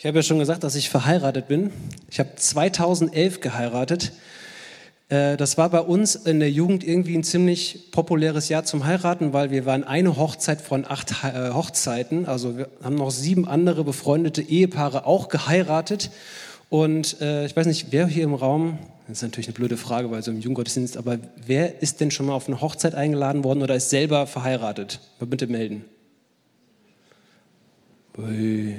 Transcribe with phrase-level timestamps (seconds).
[0.00, 1.72] Ich habe ja schon gesagt, dass ich verheiratet bin.
[2.08, 4.12] Ich habe 2011 geheiratet.
[5.08, 9.32] Äh, das war bei uns in der Jugend irgendwie ein ziemlich populäres Jahr zum Heiraten,
[9.32, 12.26] weil wir waren eine Hochzeit von acht äh, Hochzeiten.
[12.26, 16.12] Also wir haben noch sieben andere befreundete Ehepaare auch geheiratet.
[16.70, 18.78] Und äh, ich weiß nicht, wer hier im Raum,
[19.08, 22.26] das ist natürlich eine blöde Frage bei so einem Jugendgottesdienst, aber wer ist denn schon
[22.26, 25.00] mal auf eine Hochzeit eingeladen worden oder ist selber verheiratet?
[25.18, 25.84] Bitte melden.
[28.16, 28.76] Ui.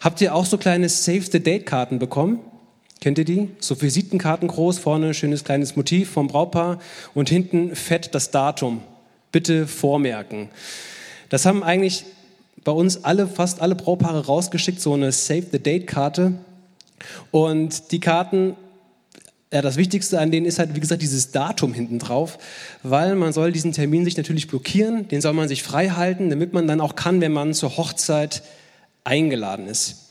[0.00, 2.40] Habt ihr auch so kleine Save-the-Date-Karten bekommen?
[3.00, 3.50] Kennt ihr die?
[3.58, 6.78] So Visitenkarten groß, vorne schönes kleines Motiv vom Brautpaar
[7.12, 8.82] und hinten fett das Datum.
[9.30, 10.48] Bitte vormerken.
[11.28, 12.04] Das haben eigentlich
[12.64, 16.32] bei uns alle, fast alle Brautpaare rausgeschickt, so eine Save-the-Date-Karte.
[17.30, 18.56] Und die Karten,
[19.52, 22.38] ja, das Wichtigste an denen ist halt, wie gesagt, dieses Datum hinten drauf,
[22.82, 26.54] weil man soll diesen Termin sich natürlich blockieren, den soll man sich frei halten, damit
[26.54, 28.42] man dann auch kann, wenn man zur Hochzeit
[29.04, 30.04] eingeladen ist.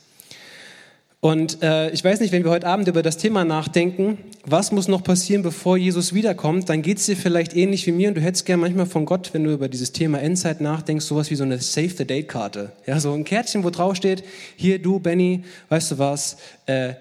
[1.24, 4.90] Und äh, ich weiß nicht, wenn wir heute Abend über das Thema nachdenken, was muss
[4.90, 8.22] noch passieren, bevor Jesus wiederkommt, dann geht es dir vielleicht ähnlich wie mir und du
[8.22, 11.46] hättest gern manchmal von Gott, wenn du über dieses Thema Endzeit nachdenkst, sowas wie so
[11.46, 12.74] eine Save-the-Date-Karte.
[12.86, 14.26] Ja, so ein Kärtchen, wo drauf steht,
[14.58, 16.96] hier du, Benny, weißt du was, äh,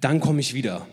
[0.00, 0.86] dann komme ich wieder.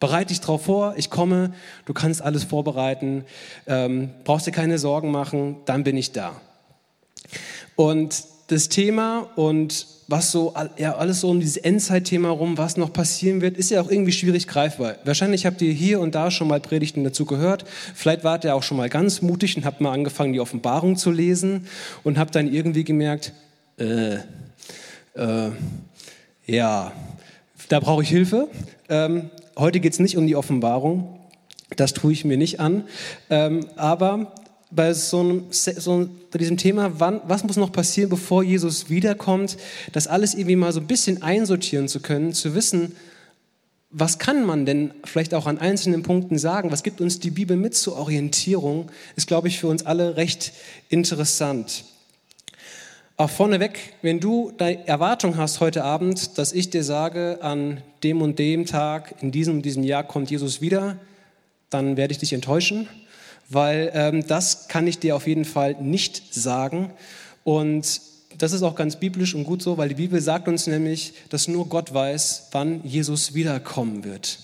[0.00, 1.54] Bereite dich drauf vor, ich komme,
[1.86, 3.24] du kannst alles vorbereiten,
[3.68, 6.40] ähm, brauchst dir keine Sorgen machen, dann bin ich da.
[7.76, 12.92] Und das Thema und was so, ja, alles so um dieses Endzeitthema rum, was noch
[12.92, 14.96] passieren wird, ist ja auch irgendwie schwierig greifbar.
[15.04, 17.64] Wahrscheinlich habt ihr hier und da schon mal Predigten dazu gehört.
[17.94, 21.10] Vielleicht wart ihr auch schon mal ganz mutig und habt mal angefangen, die Offenbarung zu
[21.10, 21.66] lesen
[22.02, 23.32] und habt dann irgendwie gemerkt,
[23.78, 24.16] äh,
[25.14, 25.50] äh,
[26.46, 26.92] ja,
[27.68, 28.48] da brauche ich Hilfe.
[28.88, 31.18] Ähm, heute geht es nicht um die Offenbarung.
[31.76, 32.84] Das tue ich mir nicht an.
[33.30, 34.32] Ähm, aber
[34.74, 39.56] bei so, einem, so diesem Thema, wann, was muss noch passieren, bevor Jesus wiederkommt,
[39.92, 42.96] das alles irgendwie mal so ein bisschen einsortieren zu können, zu wissen,
[43.96, 46.72] was kann man denn vielleicht auch an einzelnen Punkten sagen?
[46.72, 48.90] Was gibt uns die Bibel mit zur Orientierung?
[49.14, 50.52] Ist, glaube ich, für uns alle recht
[50.88, 51.84] interessant.
[53.16, 58.20] Auch vorneweg, wenn du die Erwartung hast heute Abend, dass ich dir sage, an dem
[58.20, 60.98] und dem Tag, in diesem und diesem Jahr kommt Jesus wieder,
[61.70, 62.88] dann werde ich dich enttäuschen
[63.48, 66.90] weil ähm, das kann ich dir auf jeden Fall nicht sagen.
[67.44, 68.00] Und
[68.38, 71.48] das ist auch ganz biblisch und gut so, weil die Bibel sagt uns nämlich, dass
[71.48, 74.38] nur Gott weiß, wann Jesus wiederkommen wird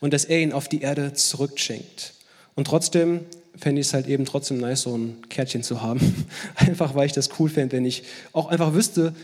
[0.00, 2.14] und dass er ihn auf die Erde zurückschenkt.
[2.54, 3.20] Und trotzdem
[3.56, 6.26] fände ich es halt eben trotzdem nice, so ein Kärtchen zu haben.
[6.56, 8.02] einfach weil ich das cool fände, wenn ich
[8.32, 9.14] auch einfach wüsste,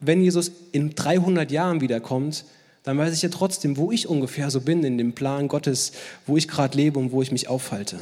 [0.00, 2.44] wenn Jesus in 300 Jahren wiederkommt,
[2.82, 5.92] dann weiß ich ja trotzdem, wo ich ungefähr so bin in dem Plan Gottes,
[6.26, 8.00] wo ich gerade lebe und wo ich mich aufhalte.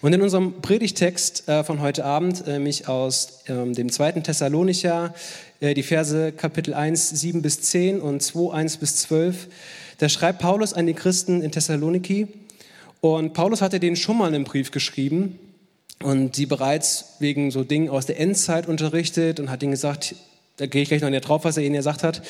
[0.00, 5.14] Und in unserem Predigtext äh, von heute Abend, nämlich äh, aus ähm, dem zweiten Thessalonicher,
[5.60, 9.48] äh, die Verse Kapitel 1, 7 bis 10 und 2, 1 bis 12,
[9.98, 12.28] da schreibt Paulus an die Christen in Thessaloniki.
[13.00, 15.38] Und Paulus hatte denen schon mal einen Brief geschrieben
[16.02, 20.14] und sie bereits wegen so Dingen aus der Endzeit unterrichtet und hat ihnen gesagt,
[20.58, 22.20] da gehe ich gleich noch näher drauf, was er ihnen gesagt hat.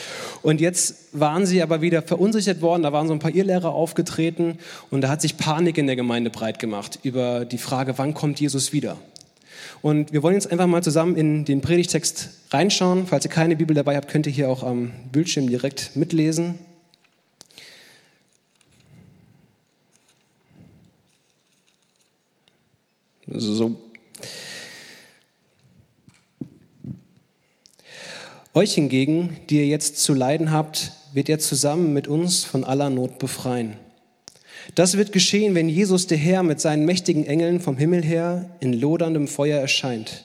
[0.43, 2.83] Und jetzt waren sie aber wieder verunsichert worden.
[2.83, 4.59] Da waren so ein paar Irrlehrer aufgetreten
[4.91, 8.38] und da hat sich Panik in der Gemeinde breit gemacht über die Frage, wann kommt
[8.38, 8.99] Jesus wieder?
[9.81, 13.06] Und wir wollen jetzt einfach mal zusammen in den Predigtext reinschauen.
[13.06, 16.59] Falls ihr keine Bibel dabei habt, könnt ihr hier auch am Bildschirm direkt mitlesen.
[23.27, 23.77] So,
[28.58, 32.91] Euch hingegen, die ihr jetzt zu leiden habt, wird er zusammen mit uns von aller
[32.91, 33.74] Not befreien.
[34.74, 38.72] Das wird geschehen, wenn Jesus der Herr mit seinen mächtigen Engeln vom Himmel her in
[38.72, 40.24] loderndem Feuer erscheint.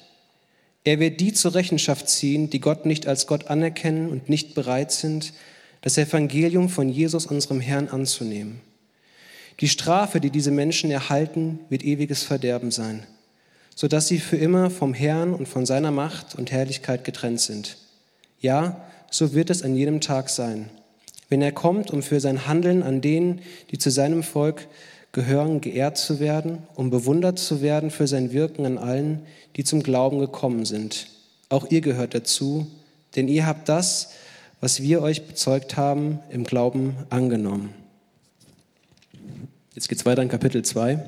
[0.83, 4.91] Er wird die zur Rechenschaft ziehen, die Gott nicht als Gott anerkennen und nicht bereit
[4.91, 5.33] sind,
[5.81, 8.61] das Evangelium von Jesus, unserem Herrn, anzunehmen.
[9.59, 13.05] Die Strafe, die diese Menschen erhalten, wird ewiges Verderben sein,
[13.75, 17.77] sodass sie für immer vom Herrn und von seiner Macht und Herrlichkeit getrennt sind.
[18.43, 20.69] Ja, so wird es an jedem Tag sein.
[21.29, 23.39] Wenn er kommt, um für sein Handeln an denen,
[23.71, 24.67] die zu seinem Volk
[25.13, 29.21] gehören, geehrt zu werden, um bewundert zu werden für sein Wirken an allen,
[29.55, 31.07] die zum Glauben gekommen sind.
[31.47, 32.67] Auch ihr gehört dazu,
[33.15, 34.11] denn ihr habt das,
[34.59, 37.73] was wir euch bezeugt haben, im Glauben angenommen.
[39.73, 40.99] Jetzt geht's weiter in Kapitel 2.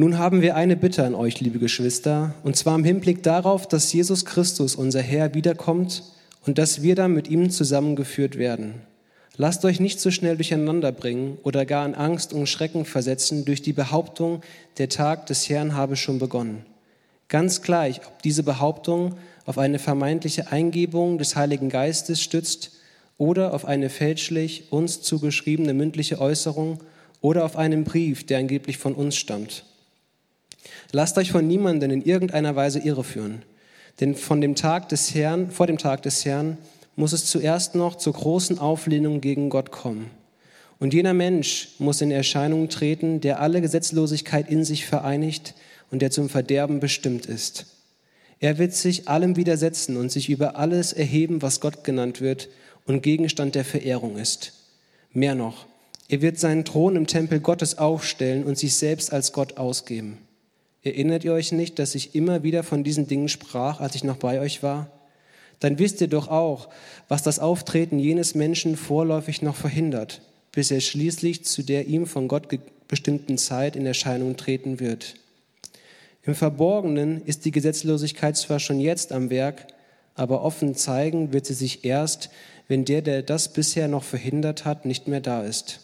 [0.00, 3.92] Nun haben wir eine Bitte an euch, liebe Geschwister, und zwar im Hinblick darauf, dass
[3.92, 6.04] Jesus Christus, unser Herr, wiederkommt
[6.46, 8.76] und dass wir dann mit ihm zusammengeführt werden.
[9.36, 13.60] Lasst euch nicht so schnell durcheinander bringen oder gar in Angst und Schrecken versetzen durch
[13.60, 14.40] die Behauptung,
[14.78, 16.64] der Tag des Herrn habe schon begonnen.
[17.28, 22.70] Ganz gleich, ob diese Behauptung auf eine vermeintliche Eingebung des Heiligen Geistes stützt
[23.18, 26.78] oder auf eine fälschlich uns zugeschriebene mündliche Äußerung
[27.20, 29.66] oder auf einen Brief, der angeblich von uns stammt.
[30.92, 33.42] Lasst euch von niemandem in irgendeiner Weise irreführen,
[34.00, 36.58] denn von dem Tag des Herrn, vor dem Tag des Herrn
[36.96, 40.10] muss es zuerst noch zur großen Auflehnung gegen Gott kommen.
[40.78, 45.54] Und jener Mensch muss in Erscheinung treten, der alle Gesetzlosigkeit in sich vereinigt
[45.90, 47.66] und der zum Verderben bestimmt ist.
[48.40, 52.48] Er wird sich allem widersetzen und sich über alles erheben, was Gott genannt wird
[52.86, 54.54] und Gegenstand der Verehrung ist.
[55.12, 55.66] Mehr noch,
[56.08, 60.18] er wird seinen Thron im Tempel Gottes aufstellen und sich selbst als Gott ausgeben.
[60.82, 64.16] Erinnert ihr euch nicht, dass ich immer wieder von diesen Dingen sprach, als ich noch
[64.16, 64.90] bei euch war?
[65.58, 66.70] Dann wisst ihr doch auch,
[67.08, 70.22] was das Auftreten jenes Menschen vorläufig noch verhindert,
[70.52, 72.48] bis er schließlich zu der ihm von Gott
[72.88, 75.16] bestimmten Zeit in Erscheinung treten wird.
[76.22, 79.66] Im Verborgenen ist die Gesetzlosigkeit zwar schon jetzt am Werk,
[80.14, 82.30] aber offen zeigen wird sie sich erst,
[82.68, 85.80] wenn der, der das bisher noch verhindert hat, nicht mehr da ist.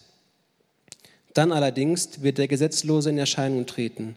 [1.34, 4.16] Dann allerdings wird der Gesetzlose in Erscheinung treten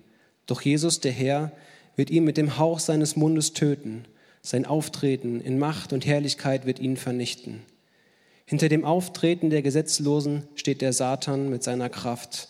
[0.50, 1.52] doch Jesus, der Herr,
[1.96, 4.06] wird ihn mit dem Hauch seines Mundes töten.
[4.42, 7.62] Sein Auftreten in Macht und Herrlichkeit wird ihn vernichten.
[8.46, 12.48] Hinter dem Auftreten der Gesetzlosen steht der Satan mit seiner Kraft,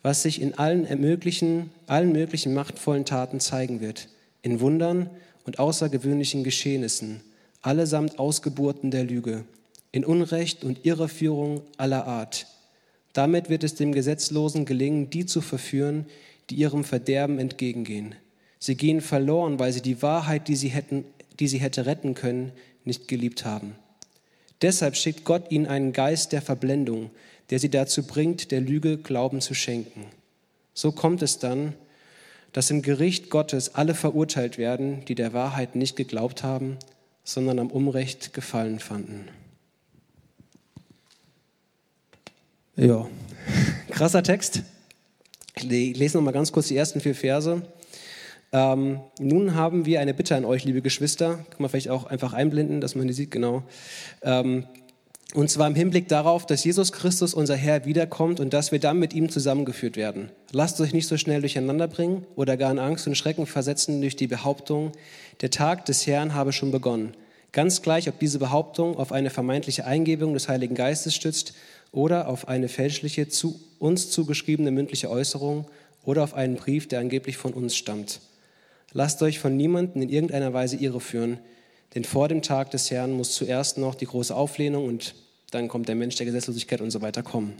[0.00, 4.08] was sich in allen möglichen, allen möglichen machtvollen Taten zeigen wird,
[4.42, 5.10] in Wundern
[5.44, 7.20] und außergewöhnlichen Geschehnissen,
[7.62, 9.44] allesamt Ausgeburten der Lüge,
[9.92, 12.46] in Unrecht und Irreführung aller Art.
[13.12, 16.06] Damit wird es dem Gesetzlosen gelingen, die zu verführen,
[16.50, 18.14] die ihrem Verderben entgegengehen.
[18.58, 21.04] Sie gehen verloren, weil sie die Wahrheit, die sie, hätten,
[21.38, 22.52] die sie hätte retten können,
[22.84, 23.74] nicht geliebt haben.
[24.62, 27.10] Deshalb schickt Gott ihnen einen Geist der Verblendung,
[27.50, 30.06] der sie dazu bringt, der Lüge Glauben zu schenken.
[30.74, 31.74] So kommt es dann,
[32.52, 36.78] dass im Gericht Gottes alle verurteilt werden, die der Wahrheit nicht geglaubt haben,
[37.22, 39.28] sondern am Unrecht gefallen fanden.
[42.74, 43.08] Ja,
[43.90, 44.62] krasser Text.
[45.64, 47.62] Ich lese noch mal ganz kurz die ersten vier Verse.
[48.52, 51.44] Ähm, nun haben wir eine Bitte an euch, liebe Geschwister.
[51.50, 53.62] Kann man vielleicht auch einfach einblenden, dass man die sieht, genau.
[54.22, 54.64] Ähm,
[55.34, 58.98] und zwar im Hinblick darauf, dass Jesus Christus, unser Herr, wiederkommt und dass wir dann
[58.98, 60.30] mit ihm zusammengeführt werden.
[60.52, 64.16] Lasst euch nicht so schnell durcheinander bringen oder gar in Angst und Schrecken versetzen durch
[64.16, 64.92] die Behauptung,
[65.42, 67.14] der Tag des Herrn habe schon begonnen.
[67.52, 71.52] Ganz gleich, ob diese Behauptung auf eine vermeintliche Eingebung des Heiligen Geistes stützt
[71.92, 75.66] oder auf eine fälschliche, zu uns zugeschriebene mündliche Äußerung
[76.04, 78.20] oder auf einen Brief, der angeblich von uns stammt.
[78.92, 81.38] Lasst euch von niemandem in irgendeiner Weise irreführen,
[81.94, 85.14] denn vor dem Tag des Herrn muss zuerst noch die große Auflehnung und
[85.50, 87.54] dann kommt der Mensch der Gesetzlosigkeit und so weiter kommen.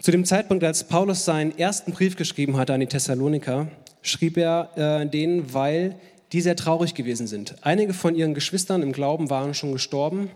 [0.00, 3.68] Zu dem Zeitpunkt, als Paulus seinen ersten Brief geschrieben hatte an die Thessaloniker,
[4.02, 5.96] schrieb er äh, denen, weil
[6.32, 7.56] die sehr traurig gewesen sind.
[7.62, 10.30] Einige von ihren Geschwistern im Glauben waren schon gestorben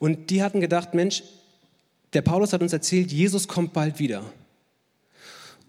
[0.00, 1.22] und die hatten gedacht, Mensch,
[2.14, 4.24] der Paulus hat uns erzählt, Jesus kommt bald wieder.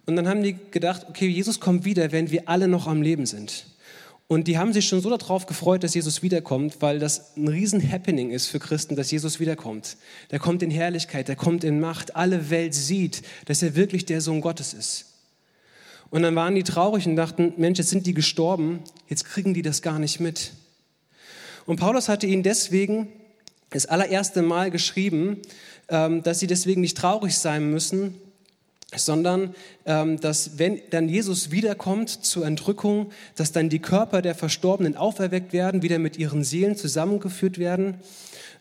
[0.07, 3.28] Und dann haben die gedacht, okay, Jesus kommt wieder, wenn wir alle noch am Leben
[3.28, 3.68] sind.
[4.28, 7.92] Und die haben sich schon so darauf gefreut, dass Jesus wiederkommt, weil das ein riesen
[7.92, 9.98] Happening ist für Christen, dass Jesus wiederkommt.
[10.31, 12.16] Der kommt in Herrlichkeit, der kommt in Macht.
[12.16, 15.18] Alle Welt sieht, dass er wirklich der Sohn Gottes ist.
[16.10, 18.80] Und dann waren die traurig und dachten, Mensch, jetzt sind die gestorben,
[19.10, 20.54] jetzt kriegen die das gar nicht mit.
[21.66, 23.10] Und Paulus hatte ihnen deswegen
[23.72, 25.42] das allererste Mal geschrieben,
[25.90, 28.16] ähm, dass sie deswegen nicht traurig sein müssen,
[28.96, 34.98] sondern ähm, dass wenn dann Jesus wiederkommt zur Entrückung, dass dann die Körper der Verstorbenen
[34.98, 37.96] auferweckt werden, wieder mit ihren Seelen zusammengeführt werden,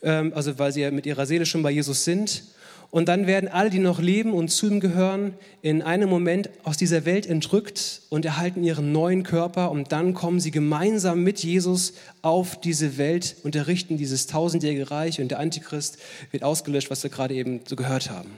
[0.03, 2.45] ähm, also weil sie ja mit ihrer Seele schon bei Jesus sind
[2.91, 6.77] und dann werden alle, die noch leben und zu ihm gehören, in einem Moment aus
[6.77, 9.71] dieser Welt entrückt und erhalten ihren neuen Körper.
[9.71, 15.21] Und dann kommen sie gemeinsam mit Jesus auf diese Welt und errichten dieses tausendjährige Reich.
[15.21, 15.99] Und der Antichrist
[16.33, 18.31] wird ausgelöscht, was wir gerade eben so gehört haben.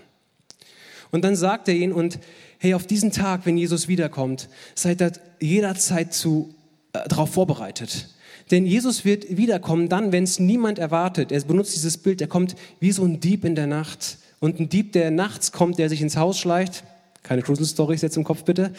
[1.11, 2.19] Und dann sagt er ihnen, und
[2.59, 6.55] hey, auf diesen Tag, wenn Jesus wiederkommt, seid ihr jederzeit zu,
[6.93, 8.11] äh, darauf vorbereitet.
[8.51, 11.33] Denn Jesus wird wiederkommen dann, wenn es niemand erwartet.
[11.33, 14.69] Er benutzt dieses Bild, er kommt wie so ein Dieb in der Nacht und ein
[14.69, 16.83] Dieb, der nachts kommt, der sich ins Haus schleicht,
[17.23, 18.73] keine Cruisen-Storys jetzt im Kopf bitte,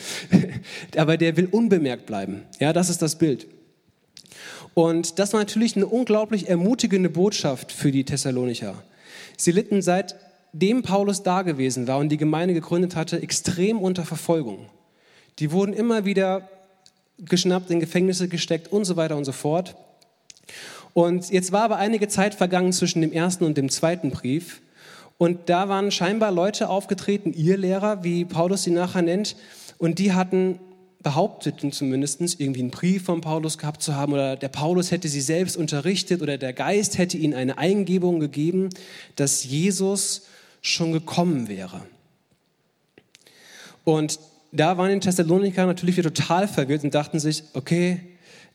[0.97, 2.41] aber der will unbemerkt bleiben.
[2.59, 3.47] Ja, das ist das Bild.
[4.73, 8.75] Und das war natürlich eine unglaublich ermutigende Botschaft für die Thessalonicher.
[9.37, 14.65] Sie litten seitdem Paulus da gewesen war und die Gemeinde gegründet hatte, extrem unter Verfolgung.
[15.39, 16.49] Die wurden immer wieder
[17.19, 19.77] geschnappt, in Gefängnisse gesteckt und so weiter und so fort.
[20.93, 24.59] Und jetzt war aber einige Zeit vergangen zwischen dem ersten und dem zweiten Brief.
[25.23, 29.37] Und da waren scheinbar Leute aufgetreten, ihr Lehrer, wie Paulus sie nachher nennt,
[29.77, 30.59] und die hatten
[31.01, 35.21] behaupteten zumindest, irgendwie einen Brief von Paulus gehabt zu haben oder der Paulus hätte sie
[35.21, 38.67] selbst unterrichtet oder der Geist hätte ihnen eine Eingebung gegeben,
[39.15, 40.23] dass Jesus
[40.61, 41.83] schon gekommen wäre.
[43.85, 44.19] Und
[44.51, 48.01] da waren die Thessaloniker natürlich wieder total verwirrt und dachten sich, okay,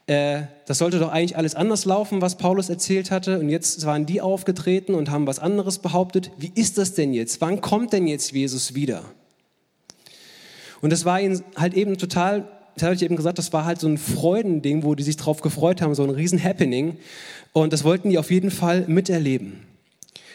[0.09, 3.39] äh, das sollte doch eigentlich alles anders laufen, was Paulus erzählt hatte.
[3.39, 6.31] Und jetzt waren die aufgetreten und haben was anderes behauptet.
[6.39, 7.43] Wie ist das denn jetzt?
[7.43, 9.05] Wann kommt denn jetzt Jesus wieder?
[10.81, 13.81] Und das war ihnen halt eben total, das habe ich eben gesagt, das war halt
[13.81, 16.97] so ein Freudending, wo die sich drauf gefreut haben, so ein riesen Happening.
[17.53, 19.61] Und das wollten die auf jeden Fall miterleben.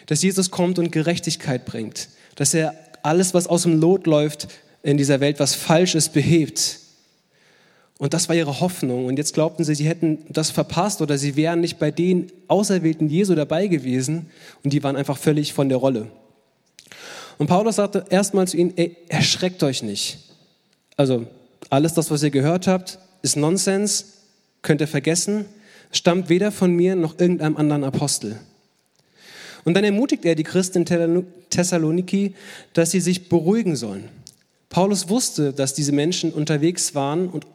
[0.05, 2.09] Dass Jesus kommt und Gerechtigkeit bringt.
[2.35, 4.49] Dass er alles, was aus dem Lot läuft
[4.83, 6.79] in dieser Welt, was falsch ist, behebt.
[8.03, 9.05] Und das war ihre Hoffnung.
[9.05, 13.07] Und jetzt glaubten sie, sie hätten das verpasst oder sie wären nicht bei den Auserwählten
[13.07, 14.29] Jesu dabei gewesen.
[14.62, 16.07] Und die waren einfach völlig von der Rolle.
[17.38, 20.17] Und Paulus sagte erstmal zu ihnen, ey, erschreckt euch nicht.
[20.98, 21.27] Also
[21.69, 24.15] alles das, was ihr gehört habt, ist Nonsens,
[24.63, 25.45] könnt ihr vergessen,
[25.93, 28.38] stammt weder von mir noch irgendeinem anderen Apostel.
[29.63, 32.36] Und dann ermutigt er die Christen in Thessaloniki,
[32.74, 34.10] dass sie sich beruhigen sollen.
[34.67, 37.45] Paulus wusste, dass diese Menschen unterwegs waren und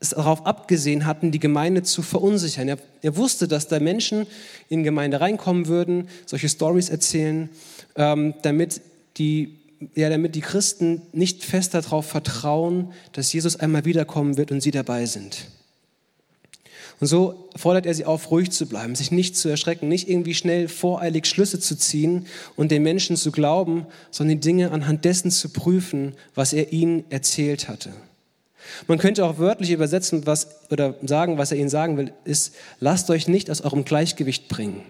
[0.00, 2.68] es darauf abgesehen hatten, die Gemeinde zu verunsichern.
[2.68, 4.26] Er, er wusste, dass da Menschen
[4.68, 7.48] in Gemeinde reinkommen würden, solche Stories erzählen,
[7.96, 8.80] ähm, damit
[9.16, 9.58] die
[9.94, 14.70] ja, damit die Christen nicht fest darauf vertrauen, dass Jesus einmal wiederkommen wird und sie
[14.70, 15.48] dabei sind.
[16.98, 20.34] Und so fordert er sie auf, ruhig zu bleiben, sich nicht zu erschrecken, nicht irgendwie
[20.34, 22.26] schnell voreilig Schlüsse zu ziehen
[22.56, 27.04] und den Menschen zu glauben, sondern die Dinge anhand dessen zu prüfen, was er ihnen
[27.10, 27.92] erzählt hatte.
[28.86, 33.10] Man könnte auch wörtlich übersetzen was, oder sagen, was er ihnen sagen will, ist, lasst
[33.10, 34.82] euch nicht aus eurem Gleichgewicht bringen.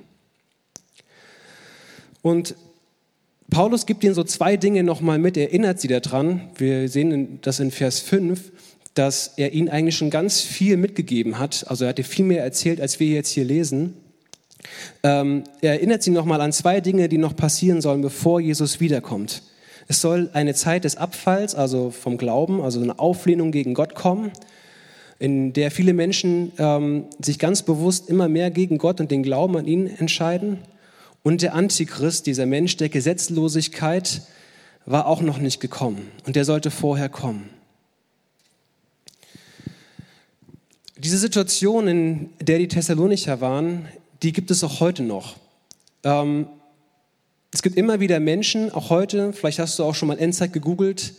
[2.22, 2.54] Und
[3.50, 6.50] Paulus gibt ihnen so zwei Dinge nochmal mit, er erinnert sie daran.
[6.56, 8.52] Wir sehen das in Vers 5,
[8.94, 11.64] dass er ihnen eigentlich schon ganz viel mitgegeben hat.
[11.68, 13.94] Also er hatte viel mehr erzählt, als wir jetzt hier lesen.
[15.02, 19.42] Ähm, er erinnert sie nochmal an zwei Dinge, die noch passieren sollen, bevor Jesus wiederkommt.
[19.88, 24.32] Es soll eine Zeit des Abfalls, also vom Glauben, also eine Auflehnung gegen Gott kommen,
[25.18, 29.56] in der viele Menschen ähm, sich ganz bewusst immer mehr gegen Gott und den Glauben
[29.56, 30.58] an ihn entscheiden.
[31.22, 34.22] Und der Antichrist, dieser Mensch der Gesetzlosigkeit,
[34.84, 37.50] war auch noch nicht gekommen und der sollte vorher kommen.
[40.98, 43.88] Diese Situation, in der die Thessalonicher waren,
[44.22, 45.36] die gibt es auch heute noch.
[46.04, 46.46] Ähm,
[47.56, 51.14] es gibt immer wieder Menschen, auch heute, vielleicht hast du auch schon mal Endzeit gegoogelt,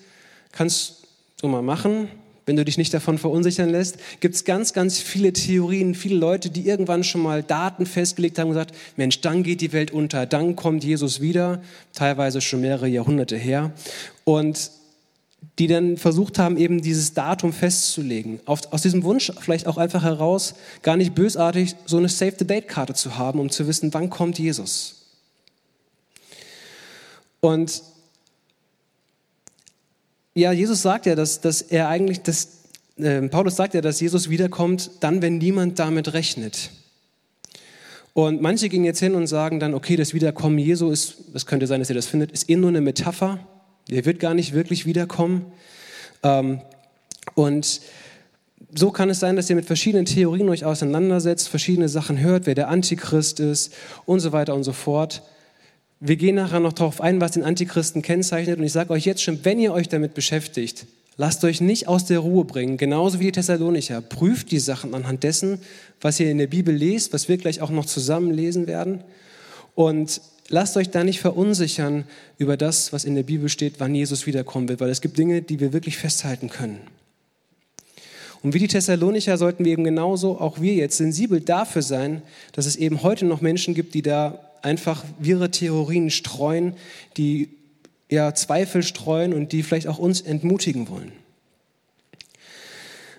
[0.52, 1.08] kannst
[1.42, 2.10] du mal machen,
[2.46, 6.52] wenn du dich nicht davon verunsichern lässt, gibt es ganz, ganz viele Theorien, viele Leute,
[6.52, 10.28] die irgendwann schon mal Daten festgelegt haben und gesagt, Mensch, dann geht die Welt unter,
[10.28, 11.60] dann kommt Jesus wieder,
[11.94, 13.72] teilweise schon mehrere Jahrhunderte her.
[14.24, 14.70] Und
[15.58, 18.42] die dann versucht haben, eben dieses Datum festzulegen.
[18.46, 20.54] aus diesem Wunsch vielleicht auch einfach heraus,
[20.84, 24.97] gar nicht bösartig so eine Save-the-Date-Karte zu haben, um zu wissen, wann kommt Jesus.
[27.48, 27.82] Und
[30.34, 32.64] ja, Jesus sagt ja, dass, dass er eigentlich, dass,
[32.98, 36.72] äh, Paulus sagt ja, dass Jesus wiederkommt, dann, wenn niemand damit rechnet.
[38.14, 41.68] Und manche gehen jetzt hin und sagen dann, okay, das Wiederkommen Jesu ist, das könnte
[41.68, 43.40] sein, dass ihr das findet, ist eh nur eine Metapher.
[43.90, 45.46] Er wird gar nicht wirklich wiederkommen.
[46.24, 46.60] Ähm,
[47.34, 47.80] und
[48.76, 52.56] so kann es sein, dass ihr mit verschiedenen Theorien euch auseinandersetzt, verschiedene Sachen hört, wer
[52.56, 53.74] der Antichrist ist
[54.06, 55.24] und so weiter und so fort.
[56.00, 58.60] Wir gehen nachher noch darauf ein, was den Antichristen kennzeichnet.
[58.60, 60.86] Und ich sage euch jetzt schon, wenn ihr euch damit beschäftigt,
[61.18, 64.02] lasst euch nicht aus der Ruhe bringen, genauso wie die Thessalonicher.
[64.02, 65.60] Prüft die Sachen anhand dessen,
[66.00, 69.04] was ihr in der Bibel lest, was wir gleich auch noch zusammen lesen werden.
[69.74, 72.04] Und lasst euch da nicht verunsichern
[72.38, 75.42] über das, was in der Bibel steht, wann Jesus wiederkommen wird, weil es gibt Dinge,
[75.42, 76.80] die wir wirklich festhalten können.
[78.44, 82.22] Und wie die Thessalonicher sollten wir eben genauso, auch wir jetzt, sensibel dafür sein,
[82.54, 86.74] dass es eben heute noch Menschen gibt, die da einfach wirre Theorien streuen,
[87.18, 87.50] die
[88.10, 91.12] ja Zweifel streuen und die vielleicht auch uns entmutigen wollen.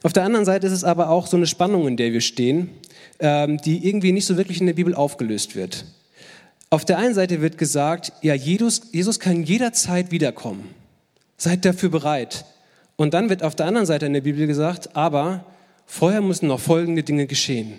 [0.03, 2.71] Auf der anderen Seite ist es aber auch so eine Spannung, in der wir stehen,
[3.19, 5.85] ähm, die irgendwie nicht so wirklich in der Bibel aufgelöst wird.
[6.71, 10.69] Auf der einen Seite wird gesagt, ja, Jesus, Jesus kann jederzeit wiederkommen.
[11.37, 12.45] Seid dafür bereit.
[12.97, 15.45] Und dann wird auf der anderen Seite in der Bibel gesagt, aber
[15.87, 17.75] vorher müssen noch folgende Dinge geschehen.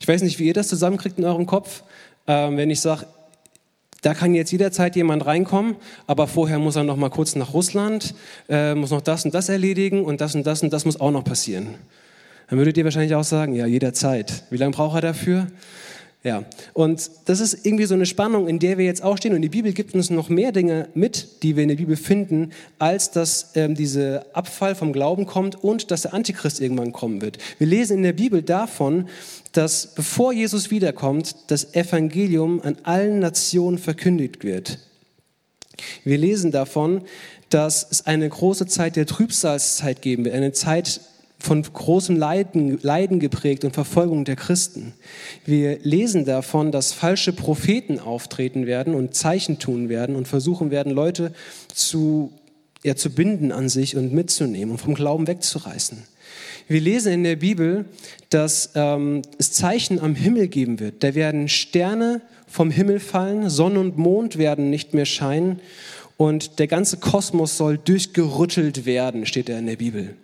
[0.00, 1.82] Ich weiß nicht, wie ihr das zusammenkriegt in eurem Kopf,
[2.30, 3.06] ähm, wenn ich sage,
[4.02, 5.74] da kann jetzt jederzeit jemand reinkommen,
[6.06, 8.14] aber vorher muss er noch mal kurz nach Russland,
[8.48, 11.10] äh, muss noch das und das erledigen und das und das und das muss auch
[11.10, 11.74] noch passieren.
[12.48, 14.44] Dann würdet ihr wahrscheinlich auch sagen, ja, jederzeit.
[14.50, 15.48] Wie lange braucht er dafür?
[16.22, 16.44] Ja,
[16.74, 19.34] und das ist irgendwie so eine Spannung, in der wir jetzt auch stehen.
[19.34, 22.52] Und die Bibel gibt uns noch mehr Dinge mit, die wir in der Bibel finden,
[22.78, 27.38] als dass ähm, dieser Abfall vom Glauben kommt und dass der Antichrist irgendwann kommen wird.
[27.58, 29.08] Wir lesen in der Bibel davon,
[29.52, 34.78] dass bevor Jesus wiederkommt, das Evangelium an allen Nationen verkündigt wird.
[36.04, 37.02] Wir lesen davon,
[37.48, 41.00] dass es eine große Zeit der Trübsalzeit geben wird, eine Zeit
[41.40, 44.92] von großem Leiden, Leiden geprägt und Verfolgung der Christen.
[45.46, 50.92] Wir lesen davon, dass falsche Propheten auftreten werden und Zeichen tun werden und versuchen werden,
[50.92, 51.32] Leute
[51.74, 52.30] zu,
[52.84, 56.04] ja, zu binden an sich und mitzunehmen und vom Glauben wegzureißen.
[56.70, 57.84] Wir lesen in der Bibel,
[58.28, 61.02] dass ähm, es Zeichen am Himmel geben wird.
[61.02, 65.60] Da werden Sterne vom Himmel fallen, Sonne und Mond werden nicht mehr scheinen
[66.16, 70.14] und der ganze Kosmos soll durchgerüttelt werden, steht da in der Bibel.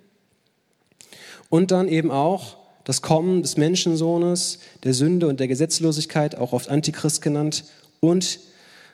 [1.48, 6.68] Und dann eben auch das Kommen des Menschensohnes, der Sünde und der Gesetzlosigkeit, auch oft
[6.68, 7.64] Antichrist genannt.
[7.98, 8.38] Und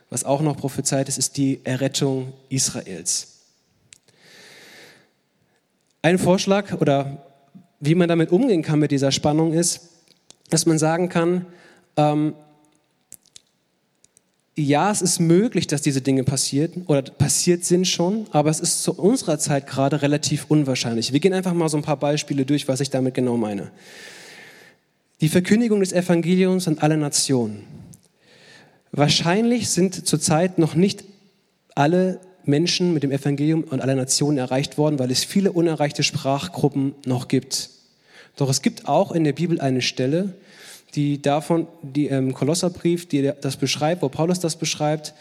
[0.08, 3.40] was auch noch prophezeit ist, ist die Errettung Israels.
[6.00, 7.26] Ein Vorschlag oder
[7.82, 9.88] wie man damit umgehen kann mit dieser Spannung ist,
[10.50, 11.46] dass man sagen kann,
[11.96, 12.34] ähm,
[14.54, 18.84] ja, es ist möglich, dass diese Dinge passieren oder passiert sind schon, aber es ist
[18.84, 21.12] zu unserer Zeit gerade relativ unwahrscheinlich.
[21.12, 23.72] Wir gehen einfach mal so ein paar Beispiele durch, was ich damit genau meine.
[25.20, 27.64] Die Verkündigung des Evangeliums an alle Nationen.
[28.92, 31.02] Wahrscheinlich sind zurzeit noch nicht
[31.74, 36.94] alle Menschen mit dem Evangelium und alle Nationen erreicht worden, weil es viele unerreichte Sprachgruppen
[37.04, 37.70] noch gibt.
[38.36, 40.34] Doch es gibt auch in der Bibel eine Stelle,
[40.94, 45.14] die davon, die im ähm, Kolosserbrief, die das beschreibt, wo Paulus das beschreibt,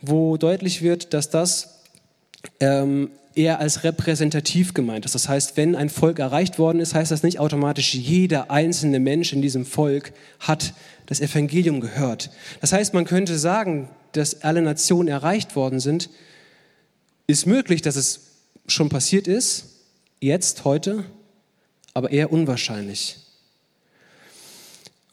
[0.00, 1.80] wo deutlich wird, dass das
[2.60, 5.14] ähm, eher als repräsentativ gemeint ist.
[5.14, 9.32] Das heißt, wenn ein Volk erreicht worden ist, heißt das nicht automatisch, jeder einzelne Mensch
[9.32, 10.74] in diesem Volk hat
[11.06, 12.30] das Evangelium gehört.
[12.60, 16.10] Das heißt, man könnte sagen, dass alle Nationen erreicht worden sind.
[17.30, 18.20] Ist möglich, dass es
[18.66, 19.66] schon passiert ist,
[20.18, 21.04] jetzt, heute,
[21.92, 23.18] aber eher unwahrscheinlich.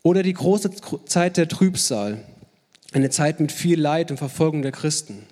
[0.01, 0.71] Oder die große
[1.05, 2.23] Zeit der Trübsal,
[2.93, 5.23] eine Zeit mit viel Leid und Verfolgung der Christen.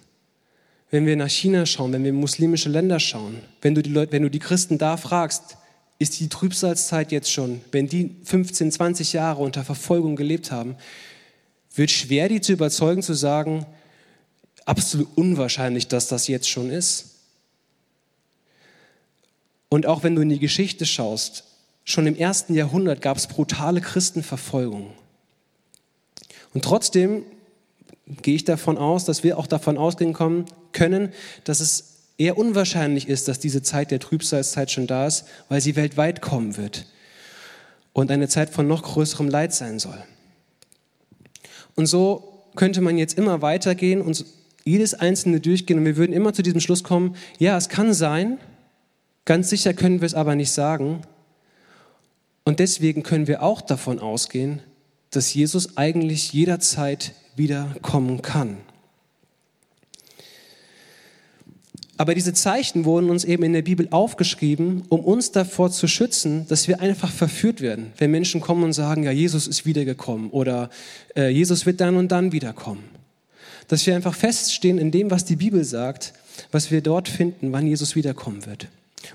[0.91, 4.12] Wenn wir nach China schauen, wenn wir in muslimische Länder schauen, wenn du die, Leute,
[4.12, 5.55] wenn du die Christen da fragst,
[5.99, 10.75] ist die Trübsalzeit jetzt schon, wenn die 15, 20 Jahre unter Verfolgung gelebt haben,
[11.73, 13.65] wird schwer, die zu überzeugen, zu sagen,
[14.65, 17.12] absolut unwahrscheinlich, dass das jetzt schon ist.
[19.69, 21.45] Und auch wenn du in die Geschichte schaust,
[21.86, 24.93] Schon im ersten Jahrhundert gab es brutale Christenverfolgung.
[26.54, 27.23] Und trotzdem
[28.21, 30.13] gehe ich davon aus, dass wir auch davon ausgehen
[30.71, 35.62] können, dass es eher unwahrscheinlich ist, dass diese Zeit der Trübsalzeit schon da ist, weil
[35.62, 36.86] sie weltweit kommen wird
[37.91, 40.02] und eine Zeit von noch größerem Leid sein soll.
[41.76, 44.26] Und so könnte man jetzt immer weitergehen und
[44.63, 48.38] jedes einzelne durchgehen und wir würden immer zu diesem Schluss kommen, ja, es kann sein,
[49.26, 51.02] ganz sicher können wir es aber nicht sagen,
[52.45, 54.62] und deswegen können wir auch davon ausgehen,
[55.12, 58.58] dass Jesus eigentlich jederzeit wiederkommen kann.
[61.95, 66.47] Aber diese Zeichen wurden uns eben in der Bibel aufgeschrieben, um uns davor zu schützen,
[66.47, 70.69] dass wir einfach verführt werden, wenn Menschen kommen und sagen, ja, Jesus ist wiedergekommen oder
[71.15, 72.84] äh, Jesus wird dann und dann wiederkommen.
[73.67, 76.13] Dass wir einfach feststehen in dem, was die Bibel sagt,
[76.52, 78.67] was wir dort finden, wann Jesus wiederkommen wird.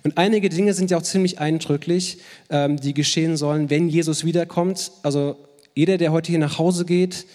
[0.02, 2.18] Und einige Dinge sind ja auch ziemlich eindrücklich,
[2.50, 4.92] ähm, die geschehen sollen, wenn Jesus wiederkommt.
[5.02, 5.36] Also
[5.74, 7.26] jeder, der heute hier nach Hause geht,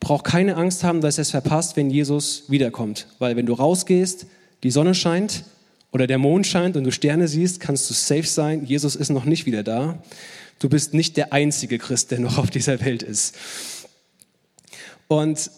[0.00, 3.06] braucht keine Angst haben, dass er es verpasst, wenn Jesus wiederkommt.
[3.18, 4.26] Weil wenn du rausgehst,
[4.62, 5.44] die Sonne scheint
[5.92, 9.24] oder der Mond scheint und du Sterne siehst, kannst du safe sein, Jesus ist noch
[9.24, 9.98] nicht wieder da.
[10.58, 13.34] Du bist nicht der einzige Christ, der noch auf dieser Welt ist.
[15.08, 15.50] Und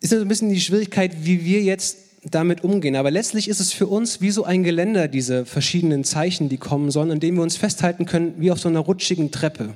[0.00, 2.96] ist so ein bisschen die Schwierigkeit, wie wir jetzt damit umgehen.
[2.96, 6.90] Aber letztlich ist es für uns wie so ein Geländer, diese verschiedenen Zeichen, die kommen
[6.90, 9.74] sollen, an denen wir uns festhalten können, wie auf so einer rutschigen Treppe.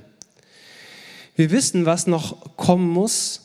[1.37, 3.41] Wir wissen, was noch kommen muss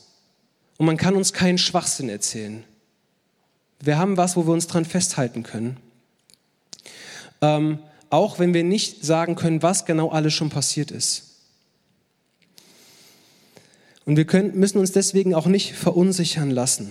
[0.77, 2.63] und man kann uns keinen Schwachsinn erzählen.
[3.81, 5.77] Wir haben was, wo wir uns dran festhalten können.
[7.41, 11.28] Ähm, auch wenn wir nicht sagen können, was genau alles schon passiert ist.
[14.09, 16.89] Und wir können, müssen uns deswegen auch nicht verunsichern lassen.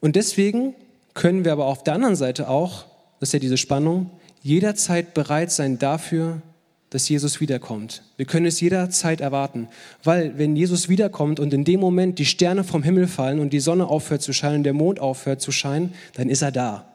[0.00, 0.74] Und deswegen
[1.12, 2.86] können wir aber auf der anderen Seite auch,
[3.20, 4.08] das ist ja diese Spannung,
[4.40, 6.40] jederzeit bereit sein dafür,
[6.88, 8.02] dass Jesus wiederkommt.
[8.16, 9.68] Wir können es jederzeit erwarten,
[10.02, 13.60] weil wenn Jesus wiederkommt und in dem Moment die Sterne vom Himmel fallen und die
[13.60, 16.88] Sonne aufhört zu scheinen, der Mond aufhört zu scheinen, dann ist er da.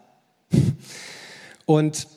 [1.67, 2.07] Und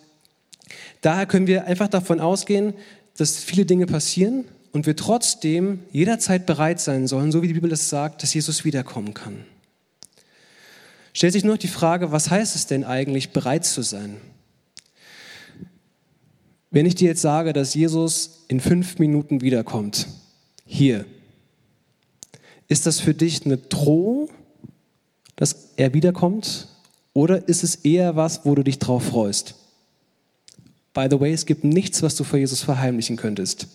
[1.02, 2.72] daher können wir einfach davon ausgehen,
[3.18, 7.72] dass viele Dinge passieren und wir trotzdem jederzeit bereit sein sollen, so wie die Bibel
[7.72, 9.44] es sagt, dass Jesus wiederkommen kann.
[11.12, 14.16] stellt sich nur noch die Frage, was heißt es denn eigentlich, bereit zu sein?
[16.72, 20.08] Wenn ich dir jetzt sage, dass Jesus in fünf Minuten wiederkommt,
[20.66, 21.04] hier,
[22.66, 24.28] ist das für dich eine Drohung,
[25.36, 26.66] dass er wiederkommt?
[27.12, 29.54] Oder ist es eher was, wo du dich drauf freust?
[30.94, 33.68] By the way, es gibt nichts, was du vor Jesus verheimlichen könntest.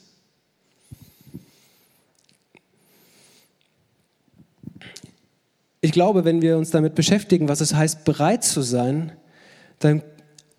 [5.81, 9.13] Ich glaube, wenn wir uns damit beschäftigen, was es heißt, bereit zu sein,
[9.79, 10.01] dann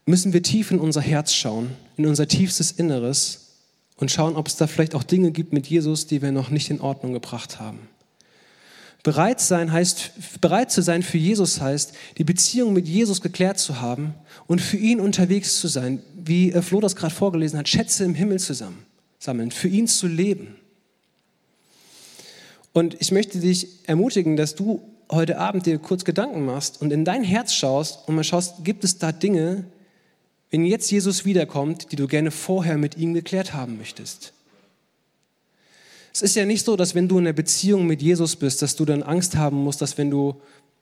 [0.06, 3.56] müssen wir tief in unser Herz schauen, in unser tiefstes Inneres
[3.96, 6.70] und schauen, ob es da vielleicht auch Dinge gibt mit Jesus, die wir noch nicht
[6.70, 7.88] in Ordnung gebracht haben.
[9.02, 13.80] Bereit sein heißt, bereit zu sein für Jesus heißt, die Beziehung mit Jesus geklärt zu
[13.80, 14.14] haben
[14.46, 18.14] und für ihn unterwegs zu sein, wie äh, Flo das gerade vorgelesen hat, Schätze im
[18.14, 18.84] Himmel zusammen
[19.18, 20.56] sammeln, für ihn zu leben.
[22.72, 27.04] Und ich möchte dich ermutigen, dass du heute Abend dir kurz Gedanken machst und in
[27.04, 29.64] dein Herz schaust und mal schaust, gibt es da Dinge,
[30.50, 34.32] wenn jetzt Jesus wiederkommt, die du gerne vorher mit ihm geklärt haben möchtest?
[36.12, 38.74] Es ist ja nicht so, dass wenn du in einer Beziehung mit Jesus bist, dass
[38.74, 40.40] du dann Angst haben musst, dass wenn du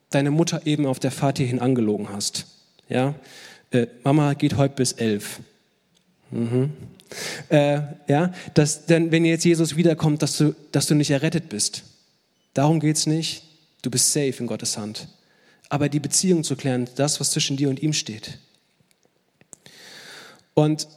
[0.09, 2.47] deine Mutter eben auf der Fahrt hierhin angelogen hast.
[2.87, 3.13] Ja,
[3.71, 5.39] äh, Mama geht heute bis elf.
[6.31, 6.71] Mhm.
[7.49, 11.83] Äh, ja, dass dann, wenn jetzt Jesus wiederkommt, dass du, dass du nicht errettet bist.
[12.53, 13.43] Darum geht es nicht.
[13.81, 15.07] Du bist safe in Gottes Hand.
[15.69, 18.39] Aber die Beziehung zu klären, das, was zwischen dir und ihm steht.
[20.53, 20.87] Und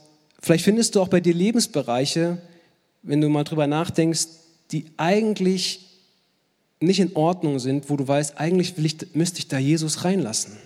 [0.41, 2.39] vielleicht findest du auch bei dir Lebensbereiche,
[3.03, 4.27] wenn du mal drüber nachdenkst,
[4.73, 5.89] die eigentlich
[6.81, 10.57] nicht in Ordnung sind, wo du weißt, eigentlich ich, müsste ich da Jesus reinlassen.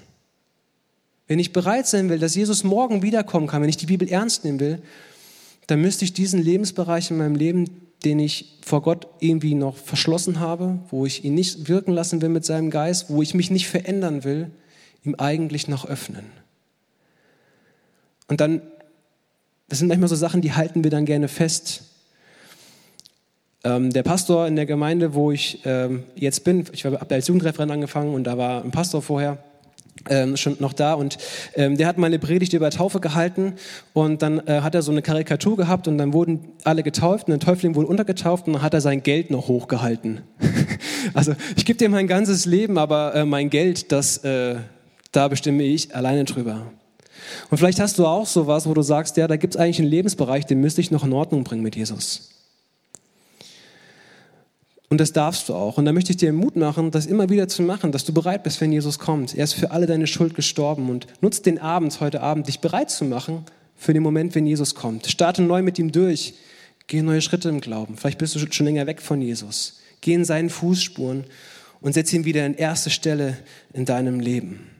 [1.27, 4.45] Wenn ich bereit sein will, dass Jesus morgen wiederkommen kann, wenn ich die Bibel ernst
[4.45, 4.83] nehmen will,
[5.67, 10.39] dann müsste ich diesen Lebensbereich in meinem Leben, den ich vor Gott irgendwie noch verschlossen
[10.39, 13.67] habe, wo ich ihn nicht wirken lassen will mit seinem Geist, wo ich mich nicht
[13.67, 14.53] verändern will,
[15.05, 16.25] ihm eigentlich noch öffnen.
[18.29, 18.63] Und dann,
[19.69, 21.83] das sind manchmal so Sachen, die halten wir dann gerne fest.
[23.65, 27.73] Ähm, der Pastor in der Gemeinde, wo ich ähm, jetzt bin, ich habe als Jugendreferent
[27.73, 29.43] angefangen und da war ein Pastor vorher,
[30.09, 31.19] ähm, schon noch da und
[31.55, 33.55] ähm, der hat mal eine Predigt über Taufe gehalten
[33.93, 37.35] und dann äh, hat er so eine Karikatur gehabt und dann wurden alle getauft und
[37.35, 40.21] ein Täufling wurde untergetauft und dann hat er sein Geld noch hochgehalten.
[41.15, 44.57] also ich gebe dir mein ganzes Leben, aber äh, mein Geld, das äh,
[45.13, 46.73] da bestimme ich alleine drüber.
[47.51, 49.89] Und vielleicht hast du auch sowas, wo du sagst, ja, da gibt es eigentlich einen
[49.89, 52.36] Lebensbereich, den müsste ich noch in Ordnung bringen mit Jesus.
[54.89, 55.79] Und das darfst du auch.
[55.79, 58.45] Und da möchte ich dir Mut machen, das immer wieder zu machen, dass du bereit
[58.45, 59.35] bist, wenn Jesus kommt.
[59.37, 60.89] Er ist für alle deine Schuld gestorben.
[60.91, 63.45] Und nutzt den Abend heute Abend, dich bereit zu machen
[63.77, 65.07] für den Moment, wenn Jesus kommt.
[65.07, 66.35] Starte neu mit ihm durch.
[66.87, 67.97] Geh neue Schritte im Glauben.
[67.97, 69.81] Vielleicht bist du schon länger weg von Jesus.
[70.01, 71.25] Geh in seinen Fußspuren
[71.81, 73.39] und setz ihn wieder in erste Stelle
[73.73, 74.71] in deinem Leben.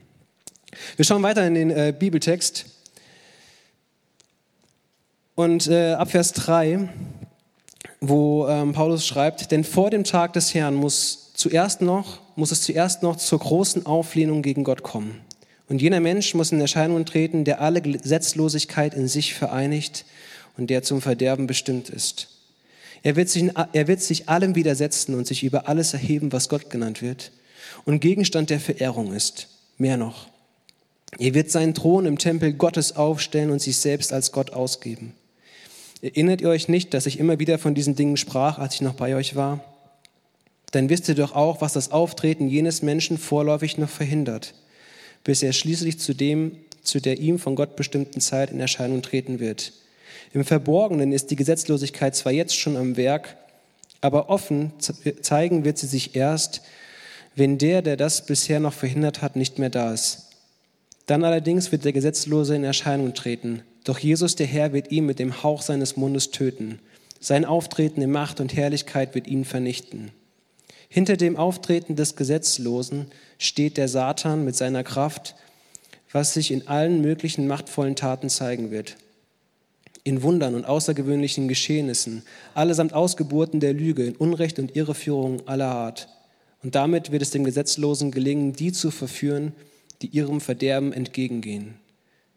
[0.95, 2.65] Wir schauen weiter in den äh, Bibeltext.
[5.35, 6.89] Und äh, ab Vers 3
[7.99, 12.61] wo ähm, Paulus schreibt, denn vor dem Tag des Herrn muss, zuerst noch, muss es
[12.61, 15.21] zuerst noch zur großen Auflehnung gegen Gott kommen.
[15.69, 20.05] Und jener Mensch muss in Erscheinung treten, der alle Gesetzlosigkeit in sich vereinigt
[20.57, 22.29] und der zum Verderben bestimmt ist.
[23.03, 26.69] Er wird, sich, er wird sich allem widersetzen und sich über alles erheben, was Gott
[26.69, 27.31] genannt wird
[27.85, 29.49] und Gegenstand der Verehrung ist.
[29.77, 30.27] Mehr noch.
[31.19, 35.13] Er wird seinen Thron im Tempel Gottes aufstellen und sich selbst als Gott ausgeben.
[36.01, 38.93] Erinnert ihr euch nicht, dass ich immer wieder von diesen Dingen sprach, als ich noch
[38.93, 39.63] bei euch war?
[40.71, 44.53] Dann wisst ihr doch auch, was das Auftreten jenes Menschen vorläufig noch verhindert,
[45.23, 49.39] bis er schließlich zu dem, zu der ihm von Gott bestimmten Zeit in Erscheinung treten
[49.39, 49.73] wird.
[50.33, 53.37] Im Verborgenen ist die Gesetzlosigkeit zwar jetzt schon am Werk,
[54.01, 54.73] aber offen
[55.21, 56.61] zeigen wird sie sich erst,
[57.35, 60.27] wenn der, der das bisher noch verhindert hat, nicht mehr da ist.
[61.05, 65.17] Dann allerdings wird der Gesetzlose in Erscheinung treten, doch Jesus, der Herr, wird ihn mit
[65.17, 66.79] dem Hauch seines Mundes töten.
[67.21, 70.11] Sein Auftreten in Macht und Herrlichkeit wird ihn vernichten.
[70.89, 75.35] Hinter dem Auftreten des Gesetzlosen steht der Satan mit seiner Kraft,
[76.11, 78.97] was sich in allen möglichen machtvollen Taten zeigen wird.
[80.03, 82.23] In Wundern und außergewöhnlichen Geschehnissen,
[82.55, 86.09] allesamt Ausgeburten der Lüge, in Unrecht und Irreführung aller Art.
[86.61, 89.53] Und damit wird es dem Gesetzlosen gelingen, die zu verführen,
[90.01, 91.75] die ihrem Verderben entgegengehen.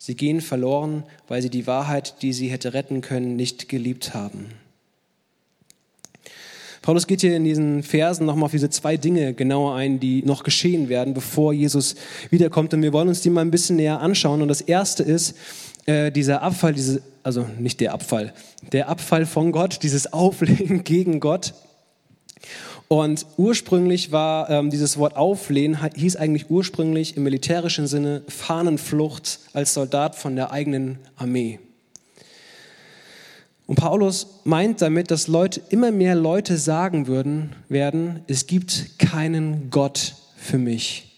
[0.02, 4.46] Sie gehen verloren, weil sie die Wahrheit, die sie hätte retten können, nicht geliebt haben.
[6.80, 10.42] Paulus geht hier in diesen Versen nochmal auf diese zwei Dinge genauer ein, die noch
[10.42, 11.96] geschehen werden, bevor Jesus
[12.30, 12.72] wiederkommt.
[12.72, 14.40] Und wir wollen uns die mal ein bisschen näher anschauen.
[14.40, 15.36] Und das erste ist
[15.84, 18.32] äh, dieser Abfall, diese, also nicht der Abfall,
[18.72, 21.52] der Abfall von Gott, dieses Auflegen gegen Gott.
[22.92, 29.74] Und ursprünglich war ähm, dieses Wort auflehnen, hieß eigentlich ursprünglich im militärischen Sinne Fahnenflucht als
[29.74, 31.60] Soldat von der eigenen Armee.
[33.68, 39.70] Und Paulus meint damit, dass Leute, immer mehr Leute sagen würden, werden, es gibt keinen
[39.70, 41.12] Gott für mich.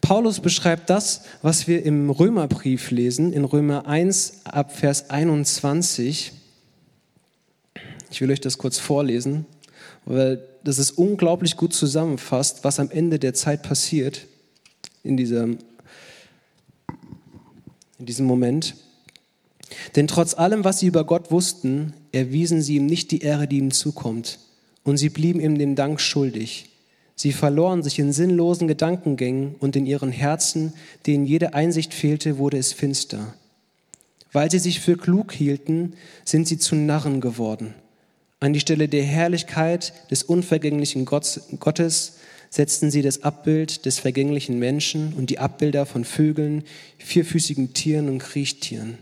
[0.00, 6.32] Paulus beschreibt das, was wir im Römerbrief lesen, in Römer 1 ab Vers 21.
[8.10, 9.44] Ich will euch das kurz vorlesen
[10.10, 14.26] weil das ist unglaublich gut zusammenfasst, was am Ende der Zeit passiert
[15.04, 15.58] in diesem,
[17.98, 18.74] in diesem Moment.
[19.94, 23.58] Denn trotz allem, was sie über Gott wussten, erwiesen sie ihm nicht die Ehre, die
[23.58, 24.40] ihm zukommt.
[24.82, 26.70] Und sie blieben ihm den Dank schuldig.
[27.14, 30.72] Sie verloren sich in sinnlosen Gedankengängen und in ihren Herzen,
[31.06, 33.34] denen jede Einsicht fehlte, wurde es finster.
[34.32, 35.94] Weil sie sich für klug hielten,
[36.24, 37.74] sind sie zu Narren geworden
[38.40, 42.16] an die Stelle der Herrlichkeit des unvergänglichen Gottes
[42.48, 46.64] setzten sie das Abbild des vergänglichen Menschen und die Abbilder von Vögeln,
[46.98, 48.98] vierfüßigen Tieren und Kriechtieren.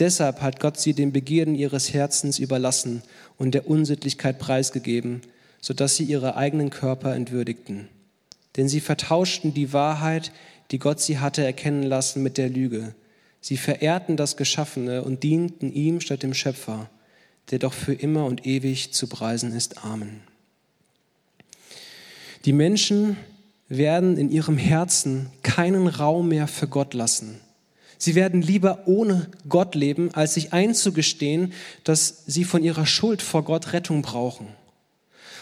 [0.00, 3.02] Deshalb hat Gott sie den Begierden ihres Herzens überlassen
[3.38, 5.22] und der Unsittlichkeit preisgegeben,
[5.62, 7.88] sodass sie ihre eigenen Körper entwürdigten.
[8.56, 10.32] Denn sie vertauschten die Wahrheit,
[10.72, 12.94] die Gott sie hatte erkennen lassen, mit der Lüge.
[13.40, 16.90] Sie verehrten das Geschaffene und dienten ihm statt dem Schöpfer
[17.50, 19.84] der doch für immer und ewig zu preisen ist.
[19.84, 20.20] Amen.
[22.44, 23.16] Die Menschen
[23.68, 27.40] werden in ihrem Herzen keinen Raum mehr für Gott lassen.
[27.98, 33.42] Sie werden lieber ohne Gott leben, als sich einzugestehen, dass sie von ihrer Schuld vor
[33.42, 34.48] Gott Rettung brauchen.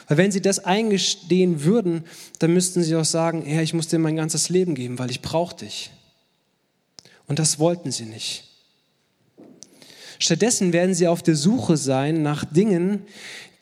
[0.06, 2.04] Weil wenn sie das eingestehen würden,
[2.38, 5.22] dann müssten sie auch sagen, Herr, ich muss dir mein ganzes Leben geben, weil ich
[5.22, 5.90] brauche dich.
[7.26, 8.44] Und das wollten sie nicht.
[10.18, 13.02] Stattdessen werden sie auf der Suche sein nach Dingen,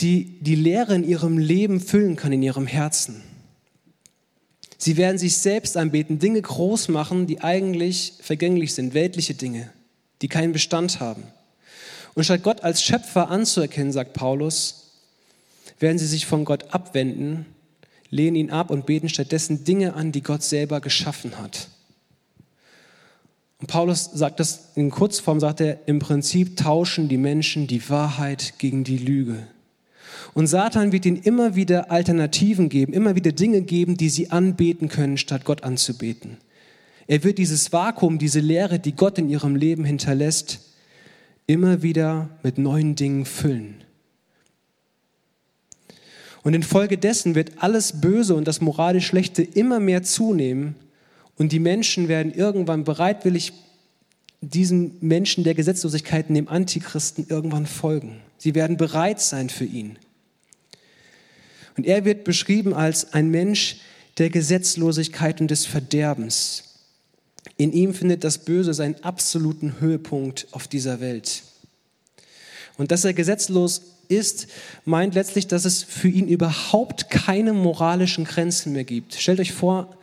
[0.00, 3.22] die die Leere in ihrem Leben füllen kann, in ihrem Herzen.
[4.78, 9.70] Sie werden sich selbst anbeten, Dinge groß machen, die eigentlich vergänglich sind, weltliche Dinge,
[10.22, 11.22] die keinen Bestand haben.
[12.14, 14.90] Und statt Gott als Schöpfer anzuerkennen, sagt Paulus,
[15.78, 17.46] werden sie sich von Gott abwenden,
[18.10, 21.68] lehnen ihn ab und beten stattdessen Dinge an, die Gott selber geschaffen hat.
[23.62, 28.54] Und Paulus sagt das in Kurzform, sagt er, im Prinzip tauschen die Menschen die Wahrheit
[28.58, 29.46] gegen die Lüge.
[30.34, 34.88] Und Satan wird ihnen immer wieder Alternativen geben, immer wieder Dinge geben, die sie anbeten
[34.88, 36.38] können, statt Gott anzubeten.
[37.06, 40.58] Er wird dieses Vakuum, diese Leere, die Gott in ihrem Leben hinterlässt,
[41.46, 43.84] immer wieder mit neuen Dingen füllen.
[46.42, 50.74] Und infolgedessen wird alles Böse und das moralisch Schlechte immer mehr zunehmen
[51.36, 53.52] und die Menschen werden irgendwann bereitwillig
[54.40, 58.20] diesen Menschen der Gesetzlosigkeit, dem Antichristen, irgendwann folgen.
[58.38, 59.98] Sie werden bereit sein für ihn.
[61.76, 63.76] Und er wird beschrieben als ein Mensch
[64.18, 66.64] der Gesetzlosigkeit und des Verderbens.
[67.56, 71.44] In ihm findet das Böse seinen absoluten Höhepunkt auf dieser Welt.
[72.76, 74.48] Und dass er gesetzlos ist,
[74.84, 79.14] meint letztlich, dass es für ihn überhaupt keine moralischen Grenzen mehr gibt.
[79.14, 79.96] Stellt euch vor,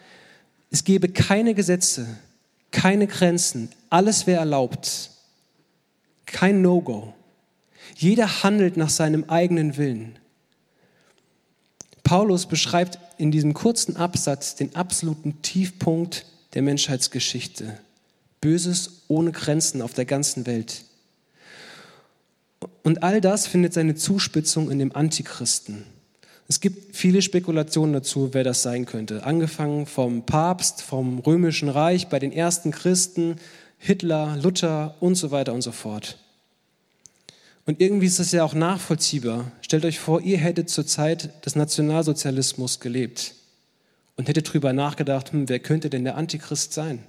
[0.72, 2.08] es gebe keine Gesetze,
[2.72, 5.12] keine Grenzen, alles wäre erlaubt,
[6.26, 7.14] kein No-Go.
[7.96, 10.20] Jeder handelt nach seinem eigenen Willen.
[12.04, 17.78] Paulus beschreibt in diesem kurzen Absatz den absoluten Tiefpunkt der Menschheitsgeschichte.
[18.42, 20.86] Böses ohne Grenzen auf der ganzen Welt.
[22.84, 25.86] Und all das findet seine Zuspitzung in dem Antichristen.
[26.50, 29.24] Es gibt viele Spekulationen dazu, wer das sein könnte.
[29.24, 33.36] Angefangen vom Papst, vom Römischen Reich, bei den ersten Christen,
[33.78, 36.18] Hitler, Luther und so weiter und so fort.
[37.68, 39.52] Und irgendwie ist das ja auch nachvollziehbar.
[39.62, 43.36] Stellt euch vor, ihr hättet zur Zeit des Nationalsozialismus gelebt
[44.16, 47.04] und hättet darüber nachgedacht, hm, wer könnte denn der Antichrist sein?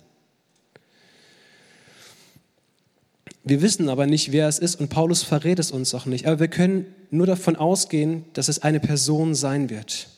[3.42, 6.26] Wir wissen aber nicht, wer es ist und Paulus verrät es uns auch nicht.
[6.26, 10.08] Aber wir können nur davon ausgehen, dass es eine Person sein wird.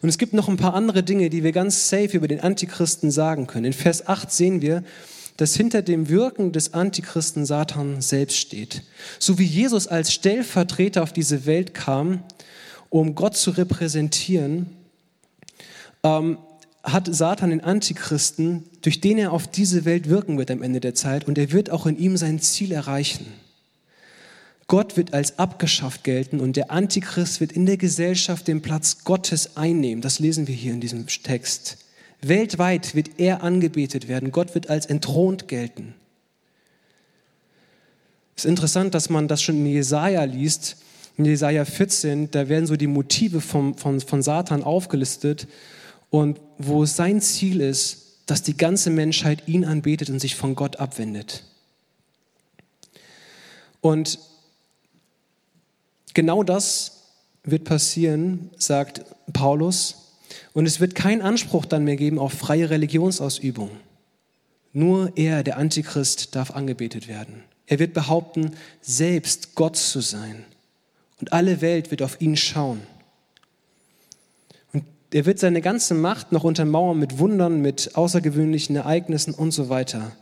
[0.00, 3.10] Und es gibt noch ein paar andere Dinge, die wir ganz safe über den Antichristen
[3.10, 3.66] sagen können.
[3.66, 4.84] In Vers 8 sehen wir,
[5.36, 8.82] dass hinter dem Wirken des Antichristen Satan selbst steht.
[9.18, 12.22] So wie Jesus als Stellvertreter auf diese Welt kam,
[12.90, 14.70] um Gott zu repräsentieren,
[16.04, 16.38] ähm,
[16.82, 20.94] hat Satan den Antichristen, durch den er auf diese Welt wirken wird am Ende der
[20.94, 23.26] Zeit und er wird auch in ihm sein Ziel erreichen.
[24.66, 29.56] Gott wird als abgeschafft gelten und der Antichrist wird in der Gesellschaft den Platz Gottes
[29.56, 30.02] einnehmen.
[30.02, 31.78] Das lesen wir hier in diesem Text.
[32.20, 34.32] Weltweit wird er angebetet werden.
[34.32, 35.94] Gott wird als entthront gelten.
[38.36, 40.76] Es ist interessant, dass man das schon in Jesaja liest,
[41.18, 45.46] In Jesaja 14, da werden so die Motive vom, von, von Satan aufgelistet
[46.12, 50.76] und wo sein Ziel ist, dass die ganze Menschheit ihn anbetet und sich von Gott
[50.76, 51.42] abwendet.
[53.80, 54.18] Und
[56.12, 57.04] genau das
[57.44, 60.12] wird passieren, sagt Paulus.
[60.52, 63.70] Und es wird keinen Anspruch dann mehr geben auf freie Religionsausübung.
[64.74, 67.42] Nur er, der Antichrist, darf angebetet werden.
[67.66, 70.44] Er wird behaupten, selbst Gott zu sein.
[71.20, 72.82] Und alle Welt wird auf ihn schauen.
[75.14, 80.12] Er wird seine ganze Macht noch untermauern mit Wundern, mit außergewöhnlichen Ereignissen und so weiter.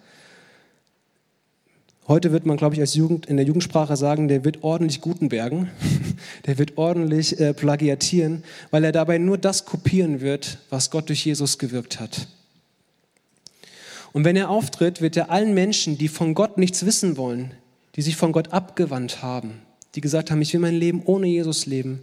[2.09, 5.70] Heute wird man, glaube ich, als Jugend, in der Jugendsprache sagen, der wird ordentlich Gutenbergen,
[6.46, 11.24] der wird ordentlich äh, plagiatieren, weil er dabei nur das kopieren wird, was Gott durch
[11.24, 12.26] Jesus gewirkt hat.
[14.12, 17.53] Und wenn er auftritt, wird er allen Menschen, die von Gott nichts wissen wollen,
[17.94, 19.62] die sich von Gott abgewandt haben,
[19.94, 22.00] die gesagt haben, ich will mein Leben ohne Jesus leben,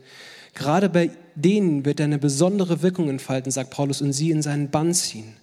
[0.53, 4.71] gerade bei denen wird er eine besondere Wirkung entfalten, sagt Paulus, und sie in seinen
[4.71, 5.33] Bann ziehen,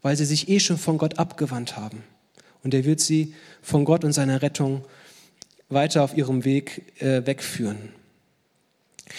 [0.00, 2.02] weil sie sich eh schon von Gott abgewandt haben.
[2.64, 4.82] Und er wird sie von Gott und seiner Rettung
[5.68, 7.90] weiter auf ihrem Weg äh, wegführen.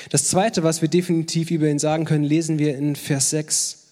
[0.10, 3.84] Das Zweite, was wir definitiv über ihn sagen können, lesen wir in Vers 6.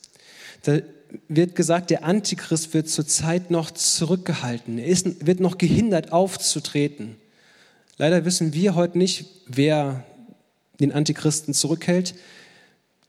[0.63, 0.80] Da
[1.27, 4.80] wird gesagt, der Antichrist wird zurzeit noch zurückgehalten.
[4.80, 7.17] Er ist, wird noch gehindert aufzutreten.
[7.97, 10.06] Leider wissen wir heute nicht, wer
[10.82, 12.15] den Antichristen zurückhält.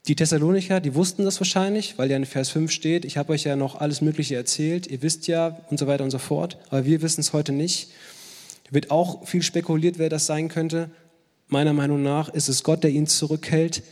[0.08, 3.44] Die Thessalonicher, die wussten das wahrscheinlich, weil ja in Vers 5 steht, ich habe euch
[3.44, 6.84] ja noch alles Mögliche erzählt, ihr wisst ja und so weiter und so fort, aber
[6.84, 7.90] wir wissen es heute nicht.
[8.70, 10.90] Wird auch viel spekuliert, wer das sein könnte.
[11.46, 13.82] Meiner Meinung nach ist es Gott, der ihn zurückhält,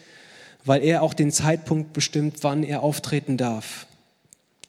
[0.64, 3.86] weil er auch den Zeitpunkt bestimmt, wann er auftreten darf.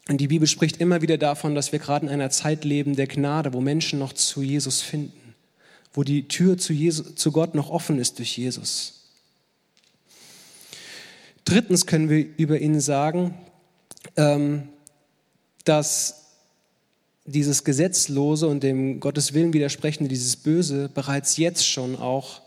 [0.10, 3.08] Und die Bibel spricht immer wieder davon, dass wir gerade in einer Zeit leben der
[3.08, 5.34] Gnade, wo Menschen noch zu Jesus finden,
[5.94, 9.01] wo die Tür zu, Jesus, zu Gott noch offen ist durch Jesus.
[11.52, 13.34] Drittens können wir über ihn sagen,
[14.16, 14.70] ähm,
[15.66, 16.28] dass
[17.26, 22.40] dieses Gesetzlose und dem Gottes Willen widersprechende, dieses Böse bereits jetzt schon auch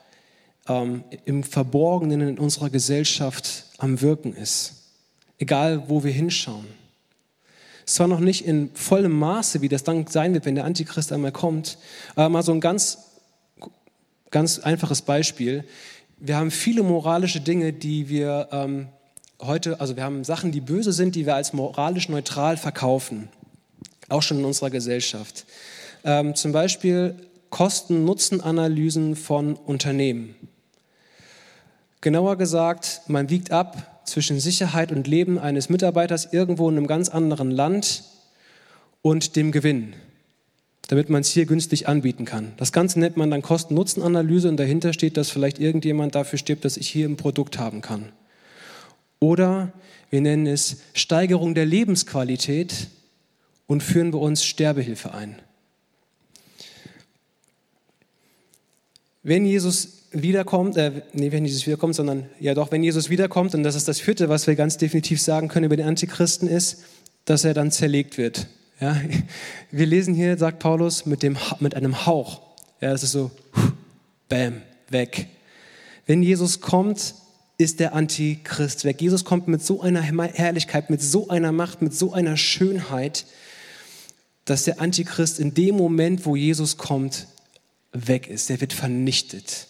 [0.69, 4.85] ähm, im Verborgenen in unserer Gesellschaft am Wirken ist.
[5.37, 6.65] Egal, wo wir hinschauen.
[7.85, 11.33] Zwar noch nicht in vollem Maße, wie das dann sein wird, wenn der Antichrist einmal
[11.33, 11.77] kommt,
[12.15, 13.01] aber mal so ein ganz,
[14.31, 15.65] ganz einfaches Beispiel.
[16.19, 18.89] Wir haben viele moralische Dinge, die wir ähm,
[19.43, 23.29] heute, also wir haben Sachen, die böse sind, die wir als moralisch neutral verkaufen,
[24.09, 25.45] auch schon in unserer Gesellschaft.
[26.05, 27.17] Ähm, zum Beispiel
[27.51, 30.35] Kosten-Nutzen-Analysen von Unternehmen.
[32.01, 37.09] Genauer gesagt, man wiegt ab zwischen Sicherheit und Leben eines Mitarbeiters irgendwo in einem ganz
[37.09, 38.05] anderen Land
[39.03, 39.95] und dem Gewinn,
[40.89, 42.53] damit man es hier günstig anbieten kann.
[42.57, 46.77] Das Ganze nennt man dann Kosten-Nutzen-Analyse und dahinter steht, dass vielleicht irgendjemand dafür stirbt, dass
[46.77, 48.13] ich hier ein Produkt haben kann.
[49.19, 49.73] Oder
[50.11, 52.89] wir nennen es Steigerung der Lebensqualität
[53.67, 55.37] und führen bei uns Sterbehilfe ein.
[59.23, 63.63] Wenn Jesus wiederkommt, äh, nee, wenn Jesus wiederkommt, sondern ja doch, wenn Jesus wiederkommt, und
[63.63, 66.85] das ist das vierte, was wir ganz definitiv sagen können über den Antichristen, ist,
[67.25, 68.47] dass er dann zerlegt wird.
[68.85, 69.01] Ja,
[69.71, 72.43] wir lesen hier, sagt Paulus, mit, dem, mit einem Hauch.
[72.83, 73.31] Ja, es ist so,
[74.29, 75.29] bam, weg.
[76.05, 77.15] Wenn Jesus kommt,
[77.57, 79.01] ist der Antichrist weg.
[79.01, 83.25] Jesus kommt mit so einer Herrlichkeit, mit so einer Macht, mit so einer Schönheit,
[84.45, 87.27] dass der Antichrist in dem Moment, wo Jesus kommt,
[87.95, 88.51] weg ist.
[88.51, 89.69] Der wird vernichtet.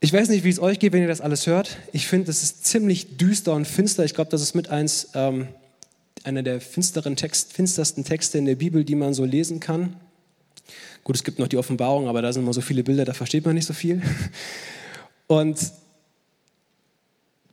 [0.00, 1.76] Ich weiß nicht, wie es euch geht, wenn ihr das alles hört.
[1.92, 4.06] Ich finde, das ist ziemlich düster und finster.
[4.06, 5.48] Ich glaube, das ist mit eins ähm,
[6.24, 9.96] einer der finsteren Text, finstersten Texte in der Bibel, die man so lesen kann.
[11.04, 13.44] Gut, es gibt noch die Offenbarung, aber da sind immer so viele Bilder, da versteht
[13.44, 14.02] man nicht so viel.
[15.28, 15.72] Und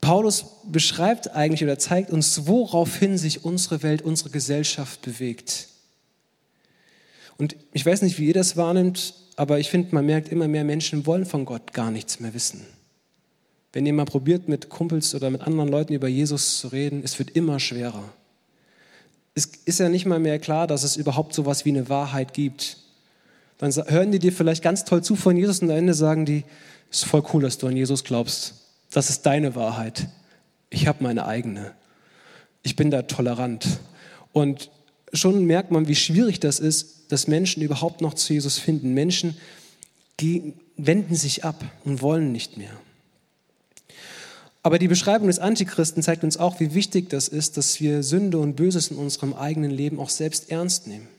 [0.02, 5.70] Paulus beschreibt eigentlich oder zeigt uns, woraufhin sich unsere Welt, unsere Gesellschaft bewegt.
[7.38, 10.64] Und ich weiß nicht, wie ihr das wahrnimmt, aber ich finde, man merkt, immer mehr
[10.64, 12.66] Menschen wollen von Gott gar nichts mehr wissen.
[13.72, 17.18] Wenn ihr mal probiert, mit Kumpels oder mit anderen Leuten über Jesus zu reden, es
[17.18, 18.04] wird immer schwerer.
[19.36, 22.34] Es ist ja nicht mal mehr klar, dass es überhaupt so etwas wie eine Wahrheit
[22.34, 22.78] gibt.
[23.58, 26.44] Dann hören die dir vielleicht ganz toll zu von Jesus und am Ende sagen die,
[26.92, 28.56] es ist voll cool, dass du an Jesus glaubst.
[28.92, 30.08] Das ist deine Wahrheit.
[30.70, 31.74] Ich habe meine eigene.
[32.62, 33.80] Ich bin da tolerant.
[34.32, 34.70] Und
[35.14, 38.94] schon merkt man, wie schwierig das ist, dass Menschen überhaupt noch zu Jesus finden.
[38.94, 39.38] Menschen
[40.78, 42.72] wenden sich ab und wollen nicht mehr.
[44.64, 48.38] Aber die Beschreibung des Antichristen zeigt uns auch, wie wichtig das ist, dass wir Sünde
[48.38, 51.10] und Böses in unserem eigenen Leben auch selbst ernst nehmen.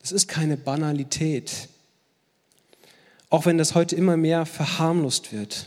[0.00, 1.68] Das ist keine Banalität.
[3.28, 5.66] Auch wenn das heute immer mehr verharmlost wird.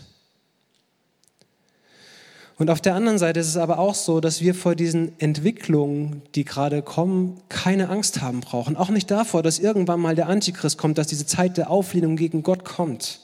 [2.58, 6.24] Und auf der anderen Seite ist es aber auch so, dass wir vor diesen Entwicklungen,
[6.34, 8.76] die gerade kommen, keine Angst haben brauchen.
[8.76, 12.42] Auch nicht davor, dass irgendwann mal der Antichrist kommt, dass diese Zeit der Auflehnung gegen
[12.42, 13.20] Gott kommt.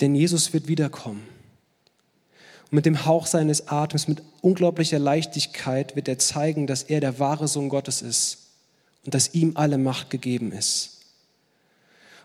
[0.00, 1.39] Denn Jesus wird wiederkommen.
[2.70, 7.18] Und mit dem Hauch seines Atems, mit unglaublicher Leichtigkeit wird er zeigen, dass er der
[7.18, 8.38] wahre Sohn Gottes ist
[9.04, 10.98] und dass ihm alle Macht gegeben ist.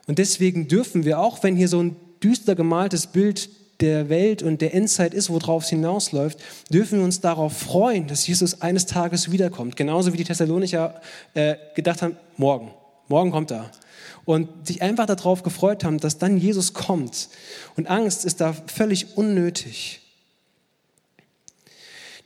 [0.07, 3.49] Und deswegen dürfen wir, auch wenn hier so ein düster gemaltes Bild
[3.81, 6.39] der Welt und der Endzeit ist, worauf es hinausläuft,
[6.69, 9.75] dürfen wir uns darauf freuen, dass Jesus eines Tages wiederkommt.
[9.75, 11.01] Genauso wie die Thessalonicher
[11.33, 12.71] äh, gedacht haben, morgen,
[13.07, 13.71] morgen kommt er.
[14.23, 17.29] Und sich einfach darauf gefreut haben, dass dann Jesus kommt.
[17.75, 20.01] Und Angst ist da völlig unnötig.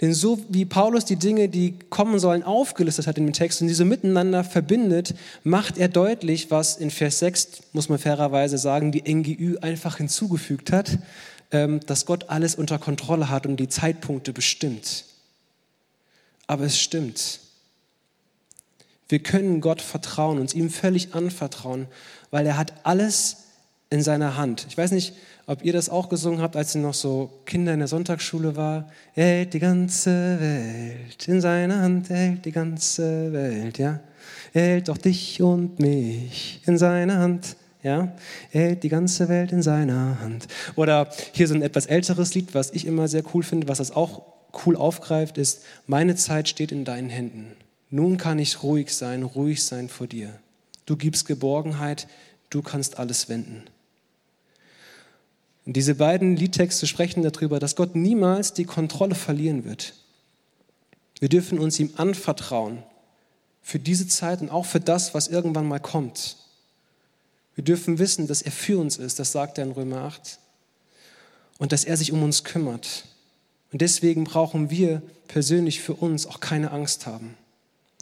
[0.01, 3.67] Denn so wie Paulus die Dinge, die kommen sollen, aufgelistet hat in dem Text und
[3.67, 9.03] diese miteinander verbindet, macht er deutlich, was in Vers 6, muss man fairerweise sagen, die
[9.13, 10.99] NGÜ einfach hinzugefügt hat,
[11.51, 15.03] ähm, dass Gott alles unter Kontrolle hat und die Zeitpunkte bestimmt.
[16.47, 17.41] Aber es stimmt.
[19.09, 21.87] Wir können Gott vertrauen, uns ihm völlig anvertrauen,
[22.31, 23.37] weil er hat alles
[23.89, 24.65] in seiner Hand.
[24.69, 25.13] Ich weiß nicht,
[25.49, 28.87] ob ihr das auch gesungen habt, als ihr noch so Kinder in der Sonntagsschule war.
[29.15, 33.99] Er hält die ganze Welt in seiner Hand, er hält die ganze Welt, ja.
[34.53, 37.55] Er hält auch dich und mich in seiner Hand.
[37.81, 38.13] Ja,
[38.51, 40.47] er hält die ganze Welt in seiner Hand.
[40.75, 43.89] Oder hier so ein etwas älteres Lied, was ich immer sehr cool finde, was das
[43.89, 44.21] auch
[44.67, 47.55] cool aufgreift, ist, meine Zeit steht in deinen Händen.
[47.89, 50.29] Nun kann ich ruhig sein, ruhig sein vor dir.
[50.85, 52.07] Du gibst Geborgenheit,
[52.51, 53.63] du kannst alles wenden.
[55.69, 59.93] Und diese beiden Liedtexte sprechen darüber, dass Gott niemals die Kontrolle verlieren wird.
[61.19, 62.81] Wir dürfen uns ihm anvertrauen
[63.61, 66.37] für diese Zeit und auch für das, was irgendwann mal kommt.
[67.53, 70.39] Wir dürfen wissen, dass er für uns ist, das sagt er in Römer 8,
[71.59, 73.05] und dass er sich um uns kümmert.
[73.71, 77.37] Und deswegen brauchen wir persönlich für uns auch keine Angst haben.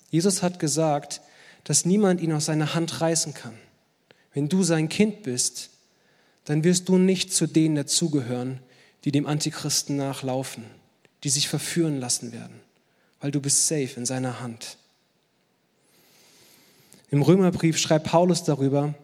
[0.09, 1.20] Jesus hat gesagt,
[1.65, 3.55] dass niemand ihn aus seiner Hand reißen kann.
[4.34, 5.72] Wenn du sein Kind bist,
[6.48, 8.62] dann wirst du nicht zu denen dazugehören,
[9.04, 10.64] die dem Antichristen nachlaufen,
[11.26, 12.62] die sich verführen lassen werden,
[13.20, 14.78] weil du bist safe in seiner Hand.
[17.12, 18.95] Im Römerbrief schreibt Paulus darüber,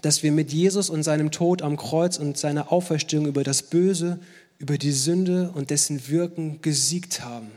[0.00, 4.18] dass wir mit Jesus und seinem Tod am Kreuz und seiner Auferstehung über das Böse,
[4.58, 7.50] über die Sünde und dessen Wirken gesiegt haben.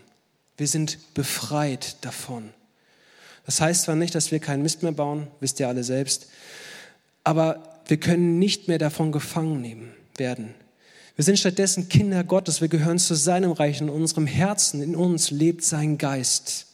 [0.57, 2.49] Wir sind befreit davon.
[3.45, 6.28] Das heißt zwar nicht, dass wir keinen Mist mehr bauen, wisst ihr alle selbst,
[7.24, 10.53] aber wir können nicht mehr davon gefangen nehmen werden.
[11.15, 15.29] Wir sind stattdessen Kinder Gottes, wir gehören zu seinem Reich, in unserem Herzen, in uns
[15.29, 16.67] lebt sein Geist.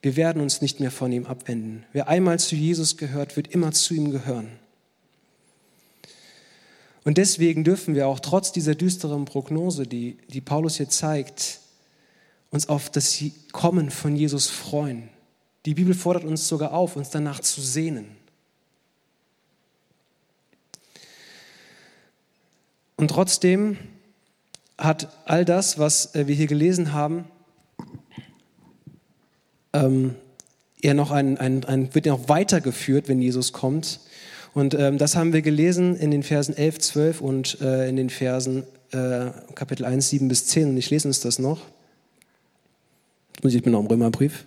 [0.00, 1.84] Wir werden uns nicht mehr von ihm abwenden.
[1.92, 4.48] Wer einmal zu Jesus gehört, wird immer zu ihm gehören.
[7.04, 11.60] Und deswegen dürfen wir auch trotz dieser düsteren Prognose, die, die Paulus hier zeigt,
[12.50, 13.22] uns auf das
[13.52, 15.08] Kommen von Jesus freuen.
[15.64, 18.06] Die Bibel fordert uns sogar auf, uns danach zu sehnen.
[23.02, 23.78] Und trotzdem
[24.78, 27.24] hat all das, was äh, wir hier gelesen haben,
[29.72, 30.14] ähm,
[30.80, 33.98] er noch ein, ein, ein, wird noch weitergeführt, wenn Jesus kommt.
[34.54, 38.08] Und ähm, das haben wir gelesen in den Versen 11, 12 und äh, in den
[38.08, 40.68] Versen äh, Kapitel 1, 7 bis 10.
[40.68, 41.62] Und ich lese uns das noch.
[43.42, 44.44] Ich mir noch im Römerbrief.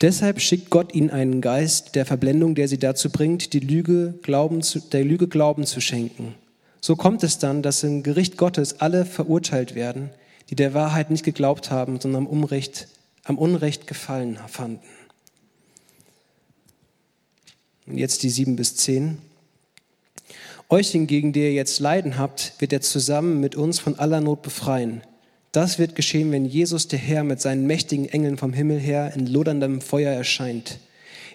[0.00, 4.62] Deshalb schickt Gott ihnen einen Geist der Verblendung, der sie dazu bringt, die Lüge Glauben
[4.62, 6.34] zu, der Lüge Glauben zu schenken.
[6.80, 10.10] So kommt es dann, dass im Gericht Gottes alle verurteilt werden,
[10.50, 12.88] die der Wahrheit nicht geglaubt haben, sondern am Unrecht,
[13.22, 14.80] am Unrecht gefallen fanden.
[17.86, 19.18] Und jetzt die sieben bis zehn.
[20.68, 24.42] Euch hingegen, die ihr jetzt Leiden habt, wird er zusammen mit uns von aller Not
[24.42, 25.02] befreien
[25.56, 29.26] das wird geschehen, wenn Jesus, der Herr, mit seinen mächtigen Engeln vom Himmel her in
[29.26, 30.78] loderndem Feuer erscheint.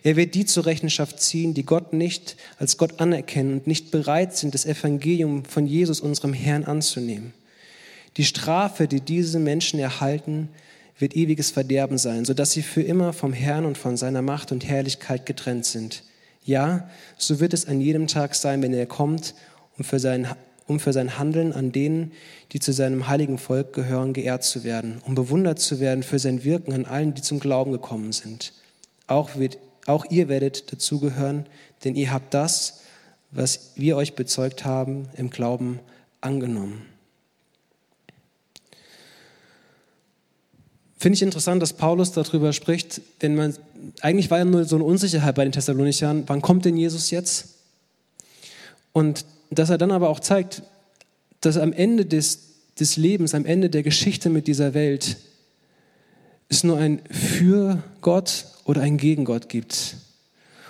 [0.04, 4.36] Er wird die zur Rechenschaft ziehen, die Gott nicht als Gott anerkennen und nicht bereit
[4.36, 7.34] sind, das Evangelium von Jesus, unserem Herrn, anzunehmen.
[8.18, 10.50] Die Strafe, die diese Menschen erhalten,
[10.98, 14.68] wird ewiges Verderben sein, sodass sie für immer vom Herrn und von seiner Macht und
[14.68, 16.04] Herrlichkeit getrennt sind.
[16.44, 19.34] Ja, so wird es an jedem Tag sein, wenn er kommt,
[19.78, 20.28] um für sein
[20.70, 22.12] um für sein Handeln an denen,
[22.52, 26.44] die zu seinem heiligen Volk gehören, geehrt zu werden, um bewundert zu werden für sein
[26.44, 28.54] Wirken an allen, die zum Glauben gekommen sind.
[29.08, 29.58] Auch, wird,
[29.88, 31.48] auch ihr werdet dazugehören,
[31.84, 32.82] denn ihr habt das,
[33.32, 35.80] was wir euch bezeugt haben, im Glauben
[36.22, 36.86] angenommen.
[40.98, 43.56] Finde ich interessant, dass Paulus darüber spricht, denn man,
[44.02, 47.56] eigentlich war ja nur so eine Unsicherheit bei den Thessalonichern, wann kommt denn Jesus jetzt?
[48.92, 50.64] Und dass er dann aber auch zeigt,
[51.42, 52.40] dass am Ende des,
[52.80, 55.18] des Lebens, am Ende der Geschichte mit dieser Welt,
[56.50, 59.98] es nur ein für Gott oder ein gegen Gott gibt.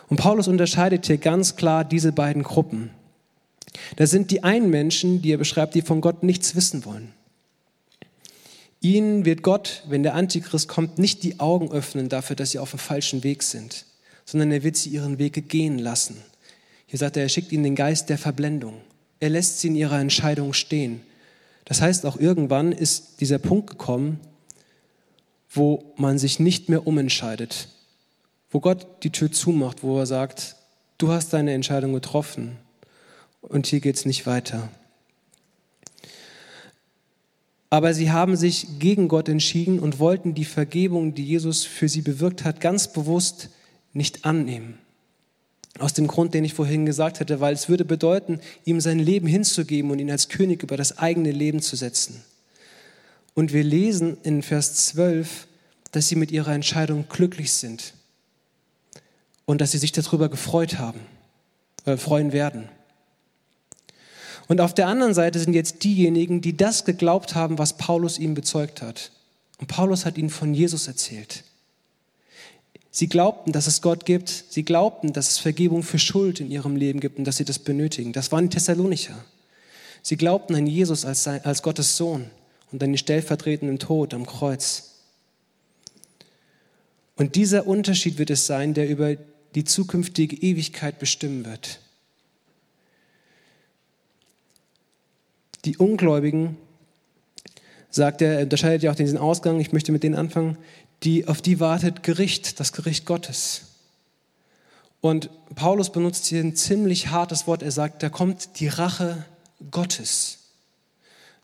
[0.09, 2.91] Und Paulus unterscheidet hier ganz klar diese beiden Gruppen.
[3.95, 7.13] Da sind die einen Menschen, die er beschreibt, die von Gott nichts wissen wollen.
[8.81, 12.71] Ihnen wird Gott, wenn der Antichrist kommt, nicht die Augen öffnen dafür, dass sie auf
[12.71, 13.85] dem falschen Weg sind,
[14.25, 16.17] sondern er wird sie ihren Weg gehen lassen.
[16.89, 18.81] Hier sagt er, er schickt ihnen den Geist der Verblendung.
[19.19, 21.01] Er lässt sie in ihrer Entscheidung stehen.
[21.65, 24.19] Das heißt, auch irgendwann ist dieser Punkt gekommen,
[25.51, 27.67] wo man sich nicht mehr umentscheidet,
[28.49, 30.55] wo Gott die Tür zumacht, wo er sagt,
[30.97, 32.57] du hast deine Entscheidung getroffen
[33.41, 34.69] und hier geht es nicht weiter.
[37.69, 42.01] Aber sie haben sich gegen Gott entschieden und wollten die Vergebung, die Jesus für sie
[42.01, 43.49] bewirkt hat, ganz bewusst
[43.93, 44.79] nicht annehmen.
[45.77, 49.27] Aus dem Grund, den ich vorhin gesagt hatte, weil es würde bedeuten, ihm sein Leben
[49.27, 52.23] hinzugeben und ihn als König über das eigene Leben zu setzen.
[53.35, 55.47] Und wir lesen in Vers 12,
[55.91, 57.93] dass sie mit ihrer Entscheidung glücklich sind
[59.45, 60.99] und dass sie sich darüber gefreut haben,
[61.85, 62.69] äh, freuen werden.
[64.47, 68.33] Und auf der anderen Seite sind jetzt diejenigen, die das geglaubt haben, was Paulus ihm
[68.33, 69.11] bezeugt hat.
[69.59, 71.43] Und Paulus hat ihnen von Jesus erzählt.
[72.91, 74.29] Sie glaubten, dass es Gott gibt.
[74.29, 77.59] Sie glaubten, dass es Vergebung für Schuld in ihrem Leben gibt und dass sie das
[77.59, 78.13] benötigen.
[78.13, 79.23] Das waren die Thessalonicher.
[80.01, 82.31] Sie glaubten an Jesus als, als Gottes Sohn
[82.71, 84.95] und an den stellvertretenden Tod am Kreuz.
[87.15, 89.17] Und dieser Unterschied wird es sein, der über
[89.55, 91.79] die zukünftige Ewigkeit bestimmen wird.
[95.65, 96.55] Die Ungläubigen,
[97.89, 100.57] sagt er, unterscheidet ja auch diesen Ausgang, ich möchte mit denen anfangen,
[101.03, 103.63] die, auf die wartet Gericht, das Gericht Gottes.
[105.01, 107.63] Und Paulus benutzt hier ein ziemlich hartes Wort.
[107.63, 109.25] Er sagt, da kommt die Rache
[109.71, 110.39] Gottes.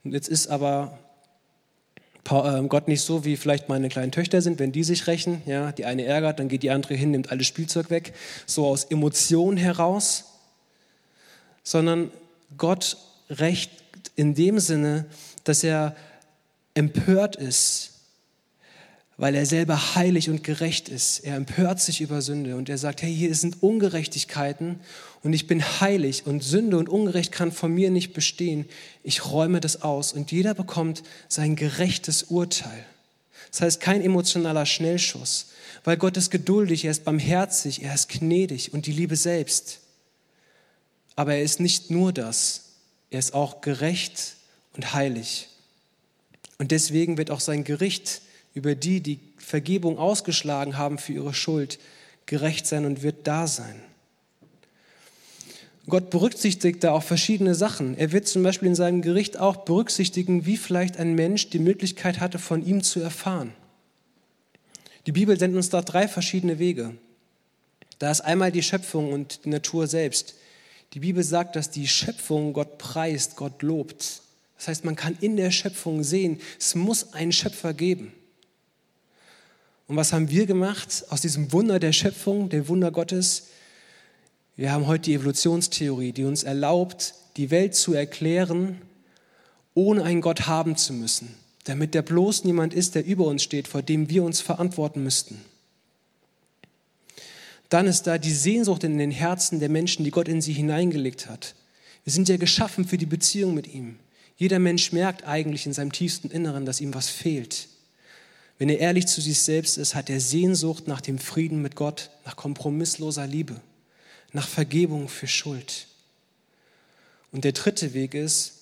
[0.04, 0.98] Und jetzt ist aber
[2.28, 5.42] äh, Gott nicht so, wie vielleicht meine kleinen Töchter sind, wenn die sich rächen.
[5.46, 8.12] Ja, die eine ärgert, dann geht die andere hin, nimmt alles Spielzeug weg.
[8.46, 10.24] So aus Emotionen heraus.
[11.62, 12.10] Sondern
[12.58, 12.98] Gott
[13.30, 13.70] rächt
[14.16, 15.06] in dem Sinne,
[15.44, 15.96] dass er
[16.74, 17.95] empört ist,
[19.18, 21.20] weil er selber heilig und gerecht ist.
[21.20, 24.80] Er empört sich über Sünde und er sagt, hey, hier sind Ungerechtigkeiten
[25.22, 28.66] und ich bin heilig und Sünde und Ungerecht kann von mir nicht bestehen.
[29.02, 32.84] Ich räume das aus und jeder bekommt sein gerechtes Urteil.
[33.50, 35.46] Das heißt, kein emotionaler Schnellschuss,
[35.84, 39.80] weil Gott ist geduldig, er ist barmherzig, er ist gnädig und die Liebe selbst.
[41.14, 42.64] Aber er ist nicht nur das,
[43.10, 44.34] er ist auch gerecht
[44.74, 45.48] und heilig.
[46.58, 48.20] Und deswegen wird auch sein Gericht
[48.56, 51.78] über die, die Vergebung ausgeschlagen haben für ihre Schuld,
[52.24, 53.76] gerecht sein und wird da sein.
[55.88, 57.96] Gott berücksichtigt da auch verschiedene Sachen.
[57.96, 62.18] Er wird zum Beispiel in seinem Gericht auch berücksichtigen, wie vielleicht ein Mensch die Möglichkeit
[62.18, 63.52] hatte, von ihm zu erfahren.
[65.06, 66.94] Die Bibel sendet uns da drei verschiedene Wege.
[67.98, 70.34] Da ist einmal die Schöpfung und die Natur selbst.
[70.94, 74.22] Die Bibel sagt, dass die Schöpfung Gott preist, Gott lobt.
[74.56, 78.12] Das heißt, man kann in der Schöpfung sehen, es muss einen Schöpfer geben.
[79.88, 83.48] Und was haben wir gemacht aus diesem Wunder der Schöpfung, dem Wunder Gottes?
[84.56, 88.80] Wir haben heute die Evolutionstheorie, die uns erlaubt, die Welt zu erklären,
[89.74, 91.34] ohne einen Gott haben zu müssen,
[91.64, 95.40] damit der bloß niemand ist, der über uns steht, vor dem wir uns verantworten müssten.
[97.68, 101.28] Dann ist da die Sehnsucht in den Herzen der Menschen, die Gott in sie hineingelegt
[101.28, 101.54] hat.
[102.04, 103.98] Wir sind ja geschaffen für die Beziehung mit ihm.
[104.36, 107.68] Jeder Mensch merkt eigentlich in seinem tiefsten Inneren, dass ihm was fehlt.
[108.58, 112.10] Wenn er ehrlich zu sich selbst ist, hat er Sehnsucht nach dem Frieden mit Gott,
[112.24, 113.60] nach kompromissloser Liebe,
[114.32, 115.86] nach Vergebung für Schuld.
[117.32, 118.52] Und der dritte Weg ist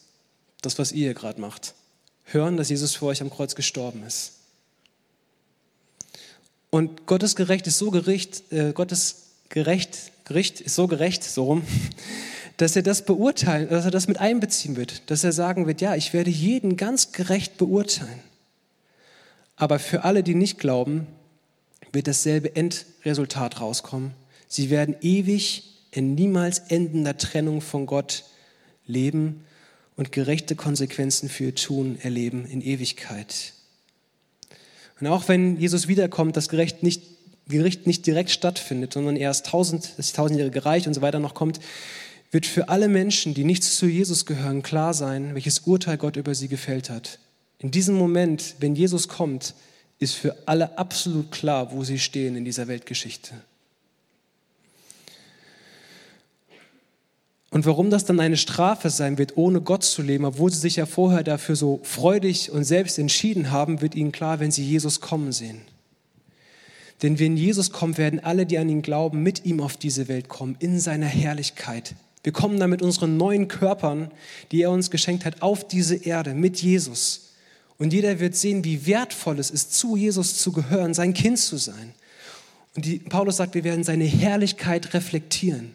[0.63, 1.75] das, was ihr gerade macht.
[2.25, 4.33] Hören, dass Jesus für euch am Kreuz gestorben ist.
[6.71, 11.63] Und Gottes Gerecht ist so gerecht, äh, Gottes gerecht, Gericht ist so gerecht, so rum,
[12.57, 15.95] dass er das beurteilen, dass er das mit einbeziehen wird, dass er sagen wird, ja,
[15.95, 18.21] ich werde jeden ganz gerecht beurteilen.
[19.57, 21.07] Aber für alle, die nicht glauben,
[21.93, 24.13] wird dasselbe Endresultat rauskommen.
[24.49, 28.25] Sie werden ewig in niemals endender Trennung von Gott
[28.87, 29.45] leben
[29.97, 33.53] und gerechte Konsequenzen für ihr Tun erleben in Ewigkeit.
[35.01, 37.03] Und auch wenn Jesus wiederkommt, das Gericht nicht,
[37.47, 41.61] Gericht nicht direkt stattfindet, sondern erst tausend, das tausendjährige Reich und so weiter noch kommt,
[42.31, 46.35] wird für alle Menschen, die nichts zu Jesus gehören, klar sein, welches Urteil Gott über
[46.35, 47.21] sie gefällt hat.
[47.59, 49.55] In diesem Moment, wenn Jesus kommt,
[49.99, 53.35] ist für alle absolut klar, wo sie stehen in dieser Weltgeschichte.
[57.55, 60.75] Und warum das dann eine Strafe sein wird, ohne Gott zu leben, obwohl sie sich
[60.75, 65.01] ja vorher dafür so freudig und selbst entschieden haben, wird ihnen klar, wenn sie Jesus
[65.01, 65.61] kommen sehen.
[67.03, 70.29] Denn wenn Jesus kommt, werden alle, die an ihn glauben, mit ihm auf diese Welt
[70.29, 71.95] kommen, in seiner Herrlichkeit.
[72.25, 74.11] Wir kommen dann mit unseren neuen Körpern,
[74.51, 77.24] die er uns geschenkt hat, auf diese Erde mit Jesus.
[77.79, 81.57] Und jeder wird sehen, wie wertvoll es ist, zu Jesus zu gehören, sein Kind zu
[81.57, 81.95] sein.
[82.77, 85.75] Und die, Paulus sagt, wir werden seine Herrlichkeit reflektieren.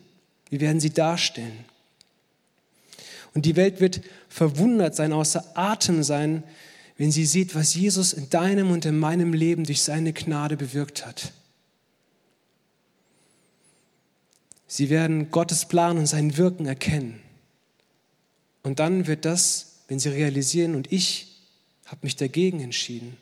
[0.50, 1.66] Wir werden sie darstellen.
[3.34, 6.44] Und die Welt wird verwundert sein, außer Atem sein,
[6.98, 11.06] wenn sie sieht, was Jesus in deinem und in meinem Leben durch seine Gnade bewirkt
[11.06, 11.32] hat.
[14.68, 17.22] Sie werden Gottes Plan und sein Wirken erkennen.
[18.64, 21.29] Und dann wird das, wenn sie realisieren, und ich
[21.90, 23.18] habe mich dagegen entschieden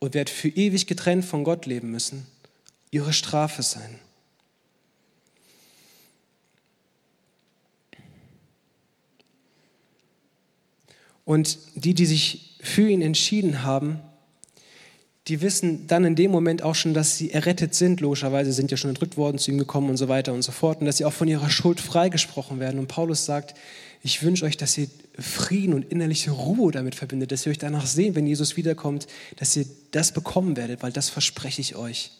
[0.00, 2.26] und werde für ewig getrennt von Gott leben müssen,
[2.90, 3.98] ihre Strafe sein.
[11.24, 14.00] Und die, die sich für ihn entschieden haben,
[15.28, 18.00] die wissen dann in dem Moment auch schon, dass sie errettet sind.
[18.00, 20.80] Logischerweise sind ja schon entrückt worden, zu ihm gekommen und so weiter und so fort.
[20.80, 22.78] Und dass sie auch von ihrer Schuld freigesprochen werden.
[22.78, 23.54] Und Paulus sagt,
[24.02, 27.86] ich wünsche euch, dass ihr Frieden und innerliche Ruhe damit verbindet, dass ihr euch danach
[27.86, 29.06] sehen, wenn Jesus wiederkommt,
[29.36, 32.10] dass ihr das bekommen werdet, weil das verspreche ich euch.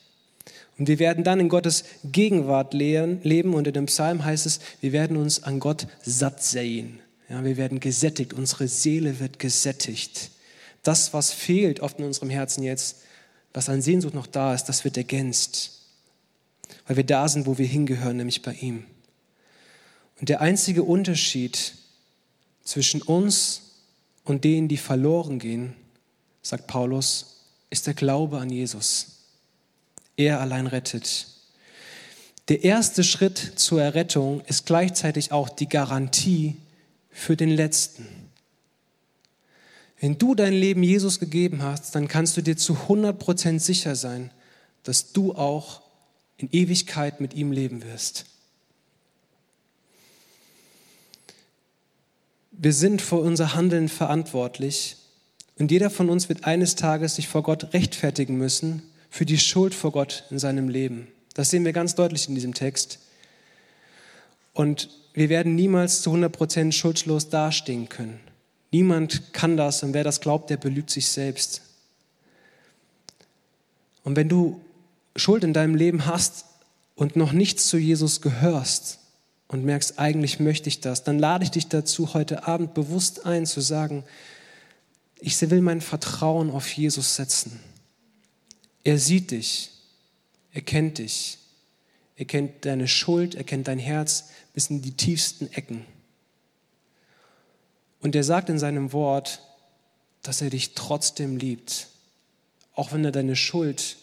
[0.78, 4.92] Und wir werden dann in Gottes Gegenwart leben und in dem Psalm heißt es, wir
[4.92, 7.00] werden uns an Gott satt sehen.
[7.28, 10.30] Ja, wir werden gesättigt, unsere Seele wird gesättigt.
[10.84, 12.98] Das, was fehlt oft in unserem Herzen jetzt,
[13.52, 15.80] was an Sehnsucht noch da ist, das wird ergänzt.
[16.86, 18.84] Weil wir da sind, wo wir hingehören, nämlich bei ihm.
[20.20, 21.74] Und der einzige Unterschied
[22.62, 23.62] zwischen uns
[24.24, 25.74] und denen, die verloren gehen,
[26.42, 29.06] sagt Paulus, ist der Glaube an Jesus.
[30.16, 31.26] Er allein rettet.
[32.48, 36.56] Der erste Schritt zur Errettung ist gleichzeitig auch die Garantie
[37.10, 38.06] für den Letzten.
[40.00, 44.30] Wenn du dein Leben Jesus gegeben hast, dann kannst du dir zu 100% sicher sein,
[44.82, 45.82] dass du auch
[46.36, 48.26] in Ewigkeit mit ihm leben wirst.
[52.50, 54.96] Wir sind für unser Handeln verantwortlich
[55.58, 59.74] und jeder von uns wird eines Tages sich vor Gott rechtfertigen müssen für die Schuld
[59.74, 61.06] vor Gott in seinem Leben.
[61.34, 62.98] Das sehen wir ganz deutlich in diesem Text.
[64.52, 68.20] Und wir werden niemals zu 100% schuldlos dastehen können.
[68.74, 71.62] Niemand kann das und wer das glaubt, der belügt sich selbst.
[74.02, 74.60] Und wenn du
[75.14, 76.44] Schuld in deinem Leben hast
[76.96, 78.98] und noch nichts zu Jesus gehörst
[79.46, 83.46] und merkst, eigentlich möchte ich das, dann lade ich dich dazu, heute Abend bewusst ein,
[83.46, 84.02] zu sagen,
[85.20, 87.60] ich will mein Vertrauen auf Jesus setzen.
[88.82, 89.70] Er sieht dich,
[90.50, 91.38] er kennt dich,
[92.16, 95.86] er kennt deine Schuld, er kennt dein Herz bis in die tiefsten Ecken.
[98.04, 99.40] Und er sagt in seinem Wort,
[100.22, 101.88] dass er dich trotzdem liebt,
[102.76, 103.96] auch wenn er deine Schuld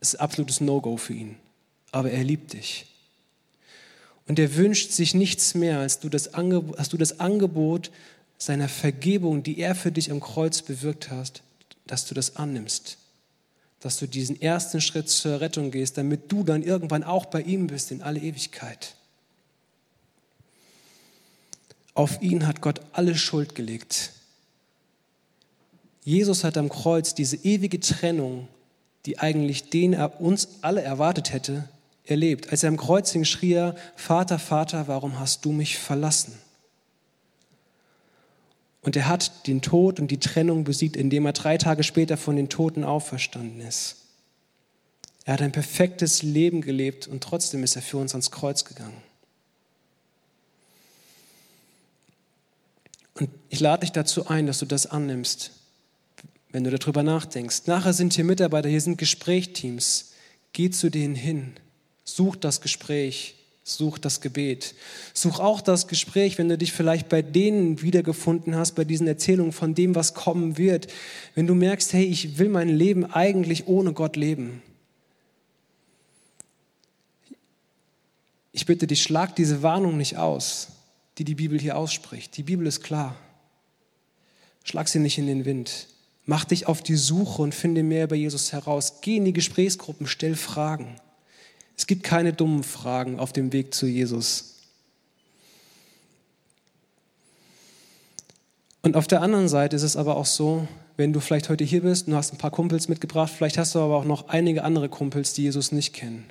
[0.00, 1.36] ist absolutes No-Go für ihn,
[1.92, 2.86] aber er liebt dich.
[4.26, 7.92] Und er wünscht sich nichts mehr, als du, das Angebot, als du das Angebot
[8.38, 11.42] seiner Vergebung, die er für dich am Kreuz bewirkt hast,
[11.86, 12.98] dass du das annimmst
[13.80, 17.68] dass du diesen ersten Schritt zur Rettung gehst, damit du dann irgendwann auch bei ihm
[17.68, 18.96] bist in alle Ewigkeit.
[21.98, 24.12] Auf ihn hat Gott alle Schuld gelegt.
[26.04, 28.46] Jesus hat am Kreuz diese ewige Trennung,
[29.04, 31.68] die eigentlich den er uns alle erwartet hätte,
[32.04, 32.50] erlebt.
[32.50, 36.38] Als er am Kreuz hing, schrie er, Vater, Vater, warum hast du mich verlassen?
[38.82, 42.36] Und er hat den Tod und die Trennung besiegt, indem er drei Tage später von
[42.36, 43.96] den Toten auferstanden ist.
[45.24, 49.02] Er hat ein perfektes Leben gelebt und trotzdem ist er für uns ans Kreuz gegangen.
[53.18, 55.50] Und ich lade dich dazu ein, dass du das annimmst,
[56.50, 57.62] wenn du darüber nachdenkst.
[57.66, 60.12] Nachher sind hier Mitarbeiter, hier sind Gesprächsteams.
[60.52, 61.52] Geh zu denen hin,
[62.04, 63.38] such das Gespräch,
[63.68, 64.74] Such das Gebet.
[65.12, 69.52] Such auch das Gespräch, wenn du dich vielleicht bei denen wiedergefunden hast, bei diesen Erzählungen
[69.52, 70.88] von dem, was kommen wird.
[71.34, 74.62] Wenn du merkst, hey, ich will mein Leben eigentlich ohne Gott leben.
[78.52, 80.68] Ich bitte dich, schlag diese Warnung nicht aus,
[81.18, 82.36] die die Bibel hier ausspricht.
[82.36, 83.16] Die Bibel ist klar.
[84.64, 85.88] Schlag sie nicht in den Wind.
[86.24, 89.00] Mach dich auf die Suche und finde mehr über Jesus heraus.
[89.00, 91.00] Geh in die Gesprächsgruppen, stell Fragen.
[91.76, 94.56] Es gibt keine dummen Fragen auf dem Weg zu Jesus.
[98.82, 101.82] Und auf der anderen Seite ist es aber auch so, wenn du vielleicht heute hier
[101.82, 104.88] bist und hast ein paar Kumpels mitgebracht, vielleicht hast du aber auch noch einige andere
[104.88, 106.26] Kumpels, die Jesus nicht kennen.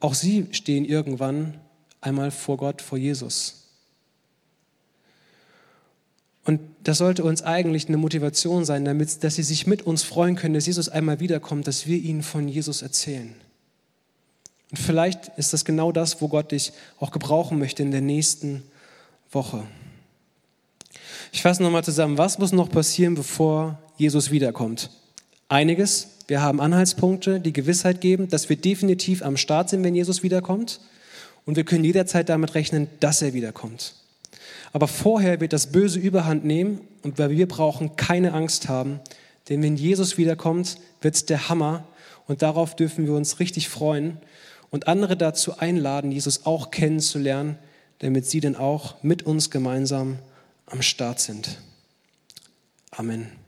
[0.00, 1.60] Auch sie stehen irgendwann
[2.04, 3.64] einmal vor Gott, vor Jesus.
[6.44, 10.36] Und das sollte uns eigentlich eine Motivation sein, damit, dass sie sich mit uns freuen
[10.36, 13.34] können, dass Jesus einmal wiederkommt, dass wir ihnen von Jesus erzählen.
[14.70, 18.62] Und vielleicht ist das genau das, wo Gott dich auch gebrauchen möchte in der nächsten
[19.32, 19.62] Woche.
[21.32, 24.90] Ich fasse nochmal zusammen, was muss noch passieren, bevor Jesus wiederkommt?
[25.48, 26.08] Einiges.
[26.26, 30.80] Wir haben Anhaltspunkte, die Gewissheit geben, dass wir definitiv am Start sind, wenn Jesus wiederkommt.
[31.46, 33.94] Und wir können jederzeit damit rechnen, dass er wiederkommt.
[34.72, 39.00] Aber vorher wird das Böse überhand nehmen und wir brauchen keine Angst haben,
[39.48, 41.86] denn wenn Jesus wiederkommt, wird es der Hammer
[42.26, 44.16] und darauf dürfen wir uns richtig freuen
[44.70, 47.58] und andere dazu einladen, Jesus auch kennenzulernen,
[48.00, 50.18] damit sie dann auch mit uns gemeinsam
[50.66, 51.58] am Start sind.
[52.90, 53.43] Amen.